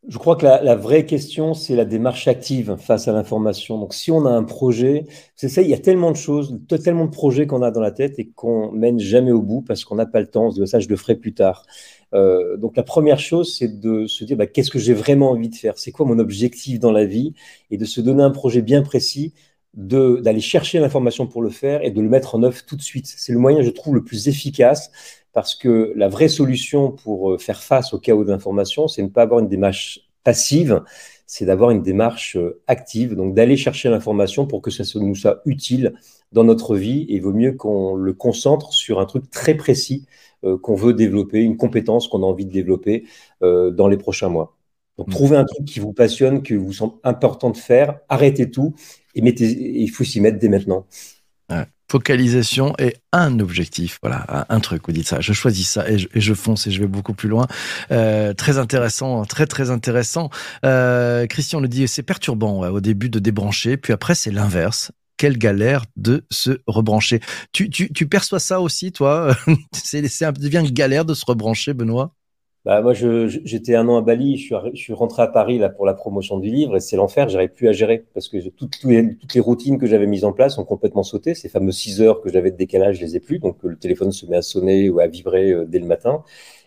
Je 0.09 0.19
crois 0.19 0.35
que 0.35 0.45
la, 0.45 0.75
vraie 0.75 1.07
question, 1.07 1.55
c'est 1.55 1.77
la 1.77 1.85
démarche 1.85 2.27
active 2.27 2.77
face 2.77 3.07
à 3.07 3.13
l'information. 3.13 3.79
Donc, 3.79 3.95
si 3.95 4.11
on 4.11 4.27
a 4.27 4.31
un 4.31 4.43
projet, 4.43 5.07
c'est 5.37 5.49
ça, 5.49 5.63
il 5.63 5.69
y 5.69 5.75
a 5.75 5.79
tellement 5.79 6.11
de 6.11 6.17
choses, 6.17 6.59
tellement 6.83 7.05
de 7.05 7.11
projets 7.13 7.47
qu'on 7.47 7.63
a 7.63 7.71
dans 7.71 7.81
la 7.81 7.93
tête 7.93 8.19
et 8.19 8.29
qu'on 8.29 8.73
mène 8.73 8.99
jamais 8.99 9.31
au 9.31 9.43
bout 9.43 9.63
parce 9.63 9.85
qu'on 9.85 9.95
n'a 9.95 10.07
pas 10.07 10.19
le 10.21 10.27
temps. 10.27 10.49
Dit, 10.49 10.67
ça, 10.67 10.81
je 10.81 10.89
le 10.89 10.97
ferai 10.97 11.15
plus 11.15 11.35
tard. 11.35 11.65
Euh, 12.15 12.57
donc, 12.57 12.77
la 12.77 12.83
première 12.83 13.21
chose, 13.21 13.57
c'est 13.57 13.79
de 13.79 14.09
se 14.09 14.25
dire, 14.25 14.37
bah, 14.37 14.49
qu'est-ce 14.49 14.73
que 14.73 14.81
j'ai 14.81 14.93
vraiment 14.93 15.31
envie 15.31 15.49
de 15.49 15.55
faire? 15.55 15.79
C'est 15.79 15.93
quoi 15.93 16.05
mon 16.05 16.19
objectif 16.19 16.81
dans 16.81 16.93
la 16.93 17.05
vie? 17.05 17.35
Et 17.71 17.77
de 17.77 17.85
se 17.85 18.01
donner 18.01 18.25
un 18.25 18.33
projet 18.33 18.61
bien 18.61 18.83
précis 18.83 19.35
d'aller 19.75 20.41
chercher 20.41 20.81
l'information 20.81 21.27
pour 21.27 21.43
le 21.43 21.51
faire 21.51 21.83
et 21.83 21.91
de 21.91 22.01
le 22.01 22.09
mettre 22.09 22.35
en 22.35 22.43
œuvre 22.43 22.63
tout 22.67 22.77
de 22.77 22.83
suite. 22.83 23.07
C'est 23.07 23.33
le 23.33 23.39
moyen, 23.39 23.63
je 23.63 23.71
trouve, 23.71 23.95
le 23.95 24.05
plus 24.05 24.29
efficace 24.29 24.91
parce 25.33 25.55
que 25.55 25.93
la 25.97 26.09
vraie 26.09 26.29
solution 26.29 26.91
pour 26.91 27.33
euh, 27.33 27.39
faire 27.39 27.63
face 27.63 27.95
au 27.95 27.99
chaos 27.99 28.25
d'information, 28.25 28.89
c'est 28.89 29.03
ne 29.03 29.09
pas 29.09 29.23
avoir 29.23 29.41
une 29.41 29.49
démarche 29.49 30.01
passive, 30.25 30.83
c'est 31.27 31.47
d'avoir 31.47 31.71
une 31.71 31.83
démarche 31.83 32.37
euh, 32.37 32.61
active, 32.67 33.15
donc 33.15 33.35
d'aller 33.35 33.57
chercher 33.57 33.89
l'information 33.89 34.47
pour 34.47 34.61
que 34.61 34.71
ça 34.71 34.85
nous 35.01 35.15
soit 35.15 35.41
utile 35.47 35.95
dans 36.33 36.45
notre 36.45 36.77
vie 36.77 37.07
et 37.09 37.15
il 37.15 37.23
vaut 37.23 37.33
mieux 37.33 37.53
qu'on 37.53 37.95
le 37.95 38.13
concentre 38.13 38.73
sur 38.73 39.01
un 39.01 39.07
truc 39.07 39.31
très 39.31 39.55
précis 39.55 40.07
euh, 40.45 40.59
qu'on 40.59 40.75
veut 40.75 40.93
développer, 40.93 41.41
une 41.41 41.57
compétence 41.57 42.09
qu'on 42.09 42.23
a 42.23 42.27
envie 42.27 42.47
de 42.47 42.53
développer 42.53 43.05
dans 43.41 43.89
les 43.89 43.97
prochains 43.97 44.29
mois. 44.29 44.55
Donc, 44.99 45.09
mmh. 45.09 45.11
trouvez 45.13 45.37
un 45.37 45.45
truc 45.45 45.65
qui 45.65 45.81
vous 45.81 45.93
passionne, 45.93 46.43
qui 46.43 46.55
vous 46.55 46.73
semble 46.73 46.95
important 47.03 47.51
de 47.51 47.57
faire, 47.57 47.99
arrêtez 48.09 48.51
tout 48.51 48.75
et 49.15 49.23
mettez, 49.23 49.81
il 49.81 49.89
faut 49.89 50.05
s'y 50.05 50.21
mettre 50.21 50.39
dès 50.39 50.49
maintenant. 50.49 50.87
Focalisation 51.93 52.73
et 52.79 52.97
un 53.13 53.39
objectif, 53.39 53.99
voilà, 54.03 54.47
un 54.49 54.61
truc. 54.61 54.87
Vous 54.87 54.95
dites 54.95 55.07
ça, 55.07 55.21
je 55.21 55.35
choisis 55.35 55.69
ça 55.69 55.87
et 55.91 55.99
je, 55.99 56.33
fonce 56.33 56.67
et 56.67 56.71
je 56.71 56.81
vais 56.81 56.87
beaucoup 56.87 57.13
plus 57.13 57.29
loin. 57.29 57.47
Euh, 57.91 58.33
très 58.33 58.57
intéressant, 58.57 59.27
très 59.27 59.47
très 59.47 59.71
intéressant. 59.71 60.31
Euh, 60.65 61.27
Christian 61.27 61.61
le 61.61 61.69
dit, 61.69 61.87
c'est 61.87 62.03
perturbant 62.03 62.61
au 62.61 62.81
début 62.81 63.11
de 63.11 63.19
débrancher, 63.19 63.77
puis 63.77 63.93
après 63.93 64.15
c'est 64.15 64.31
l'inverse 64.31 64.91
quelle 65.19 65.37
galère 65.37 65.85
de 65.97 66.25
se 66.31 66.63
rebrancher. 66.67 67.21
Tu, 67.53 67.69
tu, 67.69 67.93
tu 67.93 68.09
perçois 68.09 68.41
ça 68.41 68.61
aussi, 68.61 68.91
toi? 68.91 69.37
C'est 69.73 70.01
devient 70.01 70.63
une 70.65 70.73
galère 70.73 71.05
de 71.05 71.15
se 71.15 71.25
rebrancher, 71.25 71.75
Benoît? 71.75 72.17
Bah, 72.65 72.81
moi, 72.81 72.93
j'étais 72.95 73.75
un 73.75 73.89
an 73.89 73.97
à 73.97 74.03
Bali, 74.03 74.37
je 74.37 74.45
suis, 74.45 74.55
je 74.75 74.81
suis, 74.81 74.93
rentré 74.93 75.23
à 75.23 75.27
Paris 75.27 75.59
là 75.59 75.69
pour 75.69 75.85
la 75.85 75.95
promotion 75.95 76.39
du 76.39 76.49
livre 76.49 76.77
et 76.77 76.81
c'est 76.81 76.95
l'enfer, 76.97 77.29
j'arrive 77.29 77.51
plus 77.51 77.67
à 77.69 77.73
gérer 77.73 78.05
parce 78.15 78.29
que 78.29 78.39
toutes, 78.51 78.79
toutes 78.81 79.35
les 79.35 79.41
routines 79.41 79.79
que 79.79 79.87
j'avais 79.87 80.07
mises 80.07 80.25
en 80.25 80.33
place 80.33 80.59
ont 80.59 80.65
complètement 80.65 81.03
sauté. 81.03 81.35
Ces 81.35 81.49
fameuses 81.49 81.79
6 81.79 82.01
heures 82.03 82.21
que 82.21 82.31
j'avais 82.31 82.53
de 82.53 82.57
décalage, 82.57 82.99
je 82.99 83.01
les 83.01 83.17
ai 83.17 83.21
plus, 83.21 83.41
donc 83.41 83.57
le 83.65 83.77
téléphone 83.77 84.13
se 84.13 84.27
met 84.27 84.37
à 84.37 84.43
sonner 84.43 84.89
ou 84.91 85.01
à 85.01 85.09
vibrer 85.09 85.51
euh, 85.51 85.65
dès 85.67 85.81
le 85.81 85.87
matin. 85.87 86.23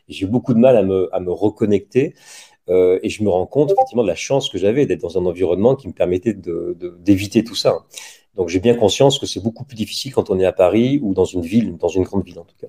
J'ai 0.10 0.26
beaucoup 0.28 0.54
de 0.54 0.60
mal 0.60 0.76
à 0.76 0.84
me, 0.84 1.10
à 1.16 1.22
me 1.22 1.32
reconnecter 1.32 2.14
euh, 2.70 3.00
et 3.02 3.10
je 3.10 3.24
me 3.24 3.30
rends 3.30 3.46
compte 3.46 3.72
effectivement 3.72 4.04
de 4.04 4.08
la 4.10 4.16
chance 4.16 4.50
que 4.50 4.58
j'avais 4.58 4.86
d'être 4.86 5.02
dans 5.02 5.18
un 5.18 5.26
environnement 5.26 5.76
qui 5.76 5.88
me 5.88 5.94
permettait 5.94 6.34
d'éviter 6.34 7.42
de, 7.42 7.48
tout 7.48 7.56
ça. 7.56 7.86
Donc 8.36 8.50
j'ai 8.50 8.60
bien 8.60 8.76
conscience 8.76 9.18
que 9.18 9.26
c'est 9.26 9.42
beaucoup 9.42 9.64
plus 9.64 9.76
difficile 9.76 10.14
quand 10.14 10.30
on 10.30 10.40
est 10.40 10.46
à 10.46 10.54
Paris 10.54 11.00
ou 11.02 11.14
dans 11.14 11.26
une 11.26 11.42
ville, 11.42 11.78
dans 11.78 11.88
une 11.88 12.04
grande 12.04 12.26
ville 12.26 12.40
en 12.40 12.44
tout 12.44 12.58
cas. 12.60 12.68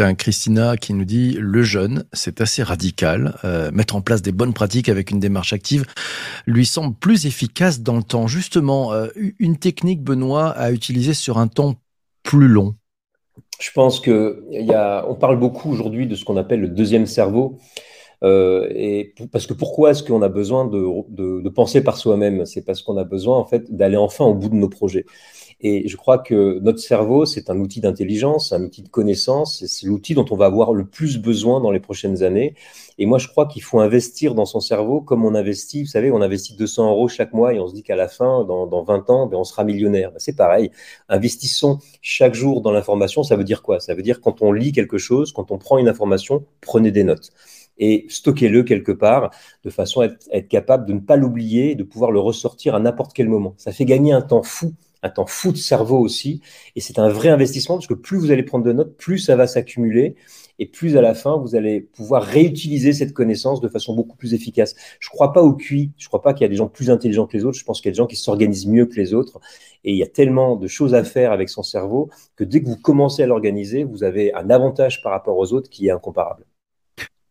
Tiens, 0.00 0.14
Christina 0.14 0.78
qui 0.78 0.94
nous 0.94 1.04
dit 1.04 1.36
le 1.38 1.62
jeune, 1.62 2.04
c'est 2.14 2.40
assez 2.40 2.62
radical. 2.62 3.34
Euh, 3.44 3.70
mettre 3.70 3.96
en 3.96 4.00
place 4.00 4.22
des 4.22 4.32
bonnes 4.32 4.54
pratiques 4.54 4.88
avec 4.88 5.10
une 5.10 5.20
démarche 5.20 5.52
active 5.52 5.84
lui 6.46 6.64
semble 6.64 6.94
plus 6.94 7.26
efficace 7.26 7.82
dans 7.82 7.98
le 7.98 8.02
temps. 8.02 8.26
Justement, 8.26 8.94
euh, 8.94 9.08
une 9.38 9.58
technique, 9.58 10.02
Benoît, 10.02 10.48
à 10.52 10.72
utiliser 10.72 11.12
sur 11.12 11.36
un 11.36 11.48
temps 11.48 11.74
plus 12.22 12.48
long. 12.48 12.76
Je 13.60 13.70
pense 13.72 14.00
que 14.00 14.42
y 14.50 14.72
a, 14.72 15.04
on 15.06 15.16
parle 15.16 15.38
beaucoup 15.38 15.70
aujourd'hui 15.70 16.06
de 16.06 16.14
ce 16.14 16.24
qu'on 16.24 16.38
appelle 16.38 16.60
le 16.60 16.68
deuxième 16.68 17.04
cerveau. 17.04 17.58
Euh, 18.22 18.68
et 18.70 19.14
parce 19.32 19.46
que 19.46 19.54
pourquoi 19.54 19.92
est-ce 19.92 20.02
qu'on 20.02 20.22
a 20.22 20.28
besoin 20.28 20.66
de, 20.66 20.84
de, 21.08 21.40
de 21.40 21.48
penser 21.48 21.82
par 21.82 21.96
soi-même? 21.96 22.44
C'est 22.46 22.62
parce 22.62 22.82
qu'on 22.82 22.96
a 22.96 23.04
besoin 23.04 23.38
en 23.38 23.46
fait 23.46 23.74
d'aller 23.74 23.96
enfin 23.96 24.24
au 24.24 24.34
bout 24.34 24.48
de 24.48 24.56
nos 24.56 24.68
projets. 24.68 25.06
Et 25.62 25.88
je 25.88 25.96
crois 25.96 26.18
que 26.18 26.58
notre 26.60 26.78
cerveau, 26.78 27.26
c'est 27.26 27.50
un 27.50 27.58
outil 27.58 27.80
d'intelligence, 27.80 28.52
un 28.52 28.62
outil 28.62 28.82
de 28.82 28.88
connaissance, 28.88 29.64
c'est 29.66 29.86
l'outil 29.86 30.14
dont 30.14 30.24
on 30.30 30.36
va 30.36 30.46
avoir 30.46 30.72
le 30.72 30.86
plus 30.86 31.18
besoin 31.18 31.60
dans 31.60 31.70
les 31.70 31.80
prochaines 31.80 32.22
années. 32.22 32.54
Et 32.96 33.04
moi, 33.04 33.18
je 33.18 33.28
crois 33.28 33.46
qu'il 33.46 33.62
faut 33.62 33.78
investir 33.78 34.34
dans 34.34 34.46
son 34.46 34.60
cerveau 34.60 35.02
comme 35.02 35.24
on 35.24 35.34
investit, 35.34 35.82
vous 35.82 35.88
savez, 35.88 36.10
on 36.10 36.22
investit 36.22 36.56
200 36.56 36.90
euros 36.90 37.08
chaque 37.08 37.34
mois 37.34 37.52
et 37.52 37.60
on 37.60 37.68
se 37.68 37.74
dit 37.74 37.82
qu'à 37.82 37.96
la 37.96 38.08
fin, 38.08 38.44
dans, 38.44 38.66
dans 38.66 38.82
20 38.82 39.10
ans, 39.10 39.26
ben, 39.26 39.36
on 39.36 39.44
sera 39.44 39.64
millionnaire. 39.64 40.12
Ben, 40.12 40.18
c'est 40.18 40.36
pareil. 40.36 40.70
Investissons 41.10 41.78
chaque 42.00 42.34
jour 42.34 42.62
dans 42.62 42.72
l'information. 42.72 43.22
Ça 43.22 43.36
veut 43.36 43.44
dire 43.44 43.62
quoi? 43.62 43.80
Ça 43.80 43.94
veut 43.94 44.02
dire 44.02 44.22
quand 44.22 44.40
on 44.40 44.52
lit 44.52 44.72
quelque 44.72 44.96
chose, 44.96 45.32
quand 45.32 45.50
on 45.50 45.58
prend 45.58 45.76
une 45.76 45.88
information, 45.88 46.44
prenez 46.62 46.90
des 46.90 47.04
notes 47.04 47.32
et 47.80 48.06
stockez-le 48.08 48.62
quelque 48.62 48.92
part 48.92 49.30
de 49.64 49.70
façon 49.70 50.02
à 50.02 50.08
être, 50.30 50.48
capable 50.48 50.86
de 50.86 50.92
ne 50.92 51.00
pas 51.00 51.16
l'oublier, 51.16 51.74
de 51.74 51.82
pouvoir 51.82 52.12
le 52.12 52.20
ressortir 52.20 52.76
à 52.76 52.80
n'importe 52.80 53.12
quel 53.12 53.28
moment. 53.28 53.54
Ça 53.56 53.72
fait 53.72 53.84
gagner 53.84 54.12
un 54.12 54.22
temps 54.22 54.44
fou 54.44 54.74
un 55.02 55.08
temps 55.08 55.26
fou 55.26 55.50
de 55.50 55.56
cerveau 55.56 55.98
aussi. 55.98 56.42
Et 56.76 56.80
c'est 56.82 56.98
un 56.98 57.08
vrai 57.08 57.30
investissement 57.30 57.76
parce 57.76 57.86
que 57.86 57.94
plus 57.94 58.18
vous 58.18 58.30
allez 58.30 58.42
prendre 58.42 58.64
de 58.64 58.72
notes, 58.72 58.96
plus 58.98 59.18
ça 59.18 59.34
va 59.34 59.46
s'accumuler 59.46 60.14
et 60.58 60.66
plus 60.66 60.98
à 60.98 61.00
la 61.00 61.14
fin, 61.14 61.38
vous 61.38 61.56
allez 61.56 61.80
pouvoir 61.80 62.22
réutiliser 62.22 62.92
cette 62.92 63.14
connaissance 63.14 63.62
de 63.62 63.68
façon 63.68 63.94
beaucoup 63.94 64.16
plus 64.16 64.34
efficace. 64.34 64.74
Je 65.00 65.08
ne 65.08 65.12
crois 65.12 65.32
pas 65.32 65.42
au 65.42 65.54
QI, 65.54 65.90
je 65.96 66.04
ne 66.04 66.08
crois 66.08 66.20
pas 66.20 66.34
qu'il 66.34 66.42
y 66.42 66.44
a 66.44 66.50
des 66.50 66.56
gens 66.56 66.68
plus 66.68 66.90
intelligents 66.90 67.26
que 67.26 67.34
les 67.34 67.46
autres, 67.46 67.58
je 67.58 67.64
pense 67.64 67.80
qu'il 67.80 67.88
y 67.88 67.92
a 67.92 67.94
des 67.94 67.96
gens 67.96 68.06
qui 68.06 68.16
s'organisent 68.16 68.66
mieux 68.66 68.84
que 68.84 68.96
les 68.96 69.14
autres. 69.14 69.40
Et 69.84 69.92
il 69.92 69.96
y 69.96 70.02
a 70.02 70.06
tellement 70.06 70.56
de 70.56 70.66
choses 70.66 70.94
à 70.94 71.02
faire 71.02 71.32
avec 71.32 71.48
son 71.48 71.62
cerveau 71.62 72.10
que 72.36 72.44
dès 72.44 72.62
que 72.62 72.68
vous 72.68 72.76
commencez 72.76 73.22
à 73.22 73.26
l'organiser, 73.26 73.84
vous 73.84 74.04
avez 74.04 74.34
un 74.34 74.50
avantage 74.50 75.02
par 75.02 75.12
rapport 75.12 75.38
aux 75.38 75.54
autres 75.54 75.70
qui 75.70 75.86
est 75.86 75.92
incomparable. 75.92 76.44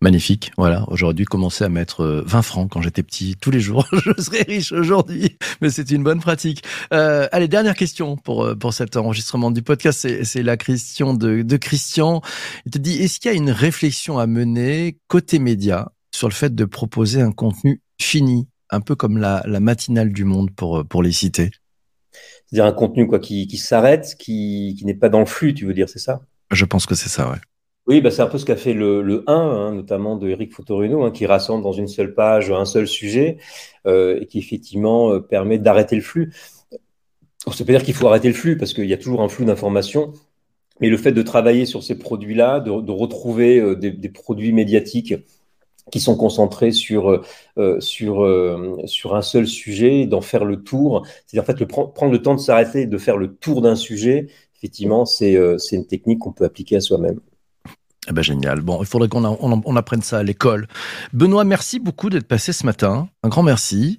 Magnifique, 0.01 0.53
voilà. 0.57 0.85
Aujourd'hui, 0.88 1.25
commencer 1.25 1.65
à 1.65 1.69
mettre 1.69 2.05
20 2.25 2.39
euh, 2.39 2.41
francs 2.41 2.71
quand 2.71 2.81
j'étais 2.81 3.03
petit 3.03 3.35
tous 3.35 3.51
les 3.51 3.59
jours. 3.59 3.85
je 3.91 4.21
serais 4.21 4.43
riche 4.43 4.71
aujourd'hui, 4.71 5.38
mais 5.59 5.69
c'est 5.69 5.91
une 5.91 6.03
bonne 6.03 6.21
pratique. 6.21 6.63
Euh, 6.93 7.27
allez, 7.33 7.49
dernière 7.49 7.75
question 7.75 8.15
pour 8.15 8.45
euh, 8.45 8.55
pour 8.55 8.73
cet 8.73 8.95
enregistrement 8.95 9.51
du 9.51 9.62
podcast. 9.62 10.07
C'est 10.23 10.43
la 10.43 10.55
question 10.55 11.13
de, 11.13 11.41
de 11.41 11.57
Christian. 11.57 12.21
Il 12.65 12.71
te 12.71 12.77
dit 12.77 13.01
est-ce 13.03 13.19
qu'il 13.19 13.29
y 13.29 13.33
a 13.33 13.38
une 13.38 13.51
réflexion 13.51 14.19
à 14.19 14.25
mener 14.25 14.97
côté 15.09 15.38
média 15.38 15.91
sur 16.15 16.29
le 16.29 16.33
fait 16.33 16.55
de 16.55 16.63
proposer 16.63 17.21
un 17.21 17.33
contenu 17.33 17.81
fini, 17.99 18.47
un 18.69 18.79
peu 18.79 18.95
comme 18.95 19.17
la, 19.17 19.43
la 19.45 19.59
matinale 19.59 20.13
du 20.13 20.23
Monde 20.23 20.51
pour 20.55 20.88
pour 20.88 21.03
les 21.03 21.12
citer? 21.12 21.51
C'est-à-dire 22.47 22.67
un 22.67 22.73
contenu 22.73 23.05
quoi, 23.05 23.19
qui, 23.19 23.47
qui 23.47 23.57
s'arrête, 23.57 24.15
qui, 24.17 24.75
qui 24.79 24.85
n'est 24.85 24.95
pas 24.95 25.09
dans 25.09 25.19
le 25.19 25.25
flux, 25.25 25.53
tu 25.53 25.65
veux 25.65 25.73
dire, 25.73 25.89
c'est 25.89 25.99
ça? 25.99 26.21
Je 26.51 26.65
pense 26.65 26.85
que 26.85 26.95
c'est 26.95 27.09
ça, 27.09 27.29
ouais. 27.29 27.38
Oui, 27.89 28.02
bah 28.02 28.12
c'est 28.12 28.21
un 28.21 28.28
peu 28.28 28.38
ce 28.38 28.45
qu'a 28.45 28.56
fait 28.56 28.73
le, 28.73 29.02
le 29.02 29.23
1, 29.25 29.34
hein, 29.34 29.73
notamment 29.73 30.15
de 30.15 30.30
Eric 30.30 30.54
Fotorino, 30.54 31.04
hein, 31.04 31.10
qui 31.10 31.25
rassemble 31.25 31.63
dans 31.63 31.71
une 31.71 31.88
seule 31.88 32.13
page 32.13 32.52
un 32.52 32.65
seul 32.65 32.88
sujet 32.88 33.38
euh, 33.88 34.19
et 34.21 34.28
qui 34.28 34.38
effectivement 34.38 35.12
euh, 35.12 35.19
permet 35.19 35.58
d'arrêter 35.58 35.95
le 35.95 36.04
flux. 36.04 36.32
Ça 37.47 37.52
veut 37.58 37.65
pas 37.65 37.71
dire 37.71 37.84
qu'il 37.84 37.95
faut 37.95 38.08
arrêter 38.08 38.28
le 38.28 38.36
flux 38.36 38.58
parce 38.58 38.75
qu'il 38.75 38.86
y 38.86 38.93
a 38.93 38.97
toujours 38.97 39.23
un 39.23 39.28
flux 39.28 39.43
d'informations, 39.43 40.13
mais 40.80 40.89
le 40.89 40.97
fait 40.97 41.13
de 41.13 41.23
travailler 41.23 41.65
sur 41.65 41.82
ces 41.82 41.97
produits-là, 41.97 42.60
de, 42.60 42.91
retrouver 42.91 43.60
euh, 43.60 43.75
des, 43.75 44.10
produits 44.10 44.54
médiatiques 44.54 45.15
qui 45.91 45.99
sont 45.99 46.15
concentrés 46.15 46.71
sur, 46.71 47.23
un 47.58 49.21
seul 49.23 49.47
sujet, 49.47 50.06
d'en 50.06 50.21
faire 50.21 50.45
le 50.45 50.62
tour. 50.63 51.08
C'est-à-dire 51.25 51.41
en 51.41 51.45
fait 51.47 51.60
le, 51.60 51.65
prendre 51.67 52.12
le 52.12 52.21
temps 52.21 52.36
de 52.36 52.39
s'arrêter, 52.39 52.86
de 52.86 52.97
faire 52.99 53.17
le 53.17 53.36
tour 53.36 53.62
d'un 53.63 53.75
sujet. 53.75 54.28
Effectivement, 54.58 55.06
c'est 55.06 55.34
une 55.71 55.88
technique 55.88 56.19
qu'on 56.19 56.34
peut 56.34 56.45
appliquer 56.45 56.75
à 56.75 56.82
soi-même. 56.82 57.19
Eh 58.09 58.13
ben 58.13 58.21
génial. 58.21 58.61
Bon, 58.61 58.81
il 58.81 58.87
faudrait 58.87 59.07
qu'on 59.07 59.23
on, 59.23 59.61
on 59.63 59.75
apprenne 59.75 60.01
ça 60.01 60.19
à 60.19 60.23
l'école. 60.23 60.67
Benoît, 61.13 61.43
merci 61.43 61.79
beaucoup 61.79 62.09
d'être 62.09 62.27
passé 62.27 62.53
ce 62.53 62.65
matin. 62.65 63.09
Un 63.23 63.29
grand 63.29 63.43
merci. 63.43 63.97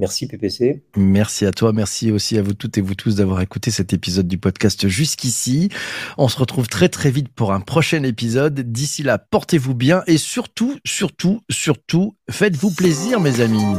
Merci 0.00 0.26
PPC. 0.26 0.82
Merci 0.96 1.44
à 1.44 1.52
toi, 1.52 1.74
merci 1.74 2.10
aussi 2.10 2.38
à 2.38 2.42
vous 2.42 2.54
toutes 2.54 2.78
et 2.78 2.80
vous 2.80 2.94
tous 2.94 3.16
d'avoir 3.16 3.42
écouté 3.42 3.70
cet 3.70 3.92
épisode 3.92 4.26
du 4.26 4.38
podcast 4.38 4.88
jusqu'ici. 4.88 5.68
On 6.16 6.28
se 6.28 6.38
retrouve 6.38 6.68
très 6.68 6.88
très 6.88 7.10
vite 7.10 7.28
pour 7.28 7.52
un 7.52 7.60
prochain 7.60 8.02
épisode. 8.02 8.60
D'ici 8.60 9.02
là, 9.02 9.18
portez-vous 9.18 9.74
bien 9.74 10.02
et 10.06 10.16
surtout, 10.16 10.78
surtout, 10.86 11.42
surtout, 11.50 12.14
faites-vous 12.30 12.70
plaisir 12.70 13.20
mes 13.20 13.42
amis. 13.42 13.76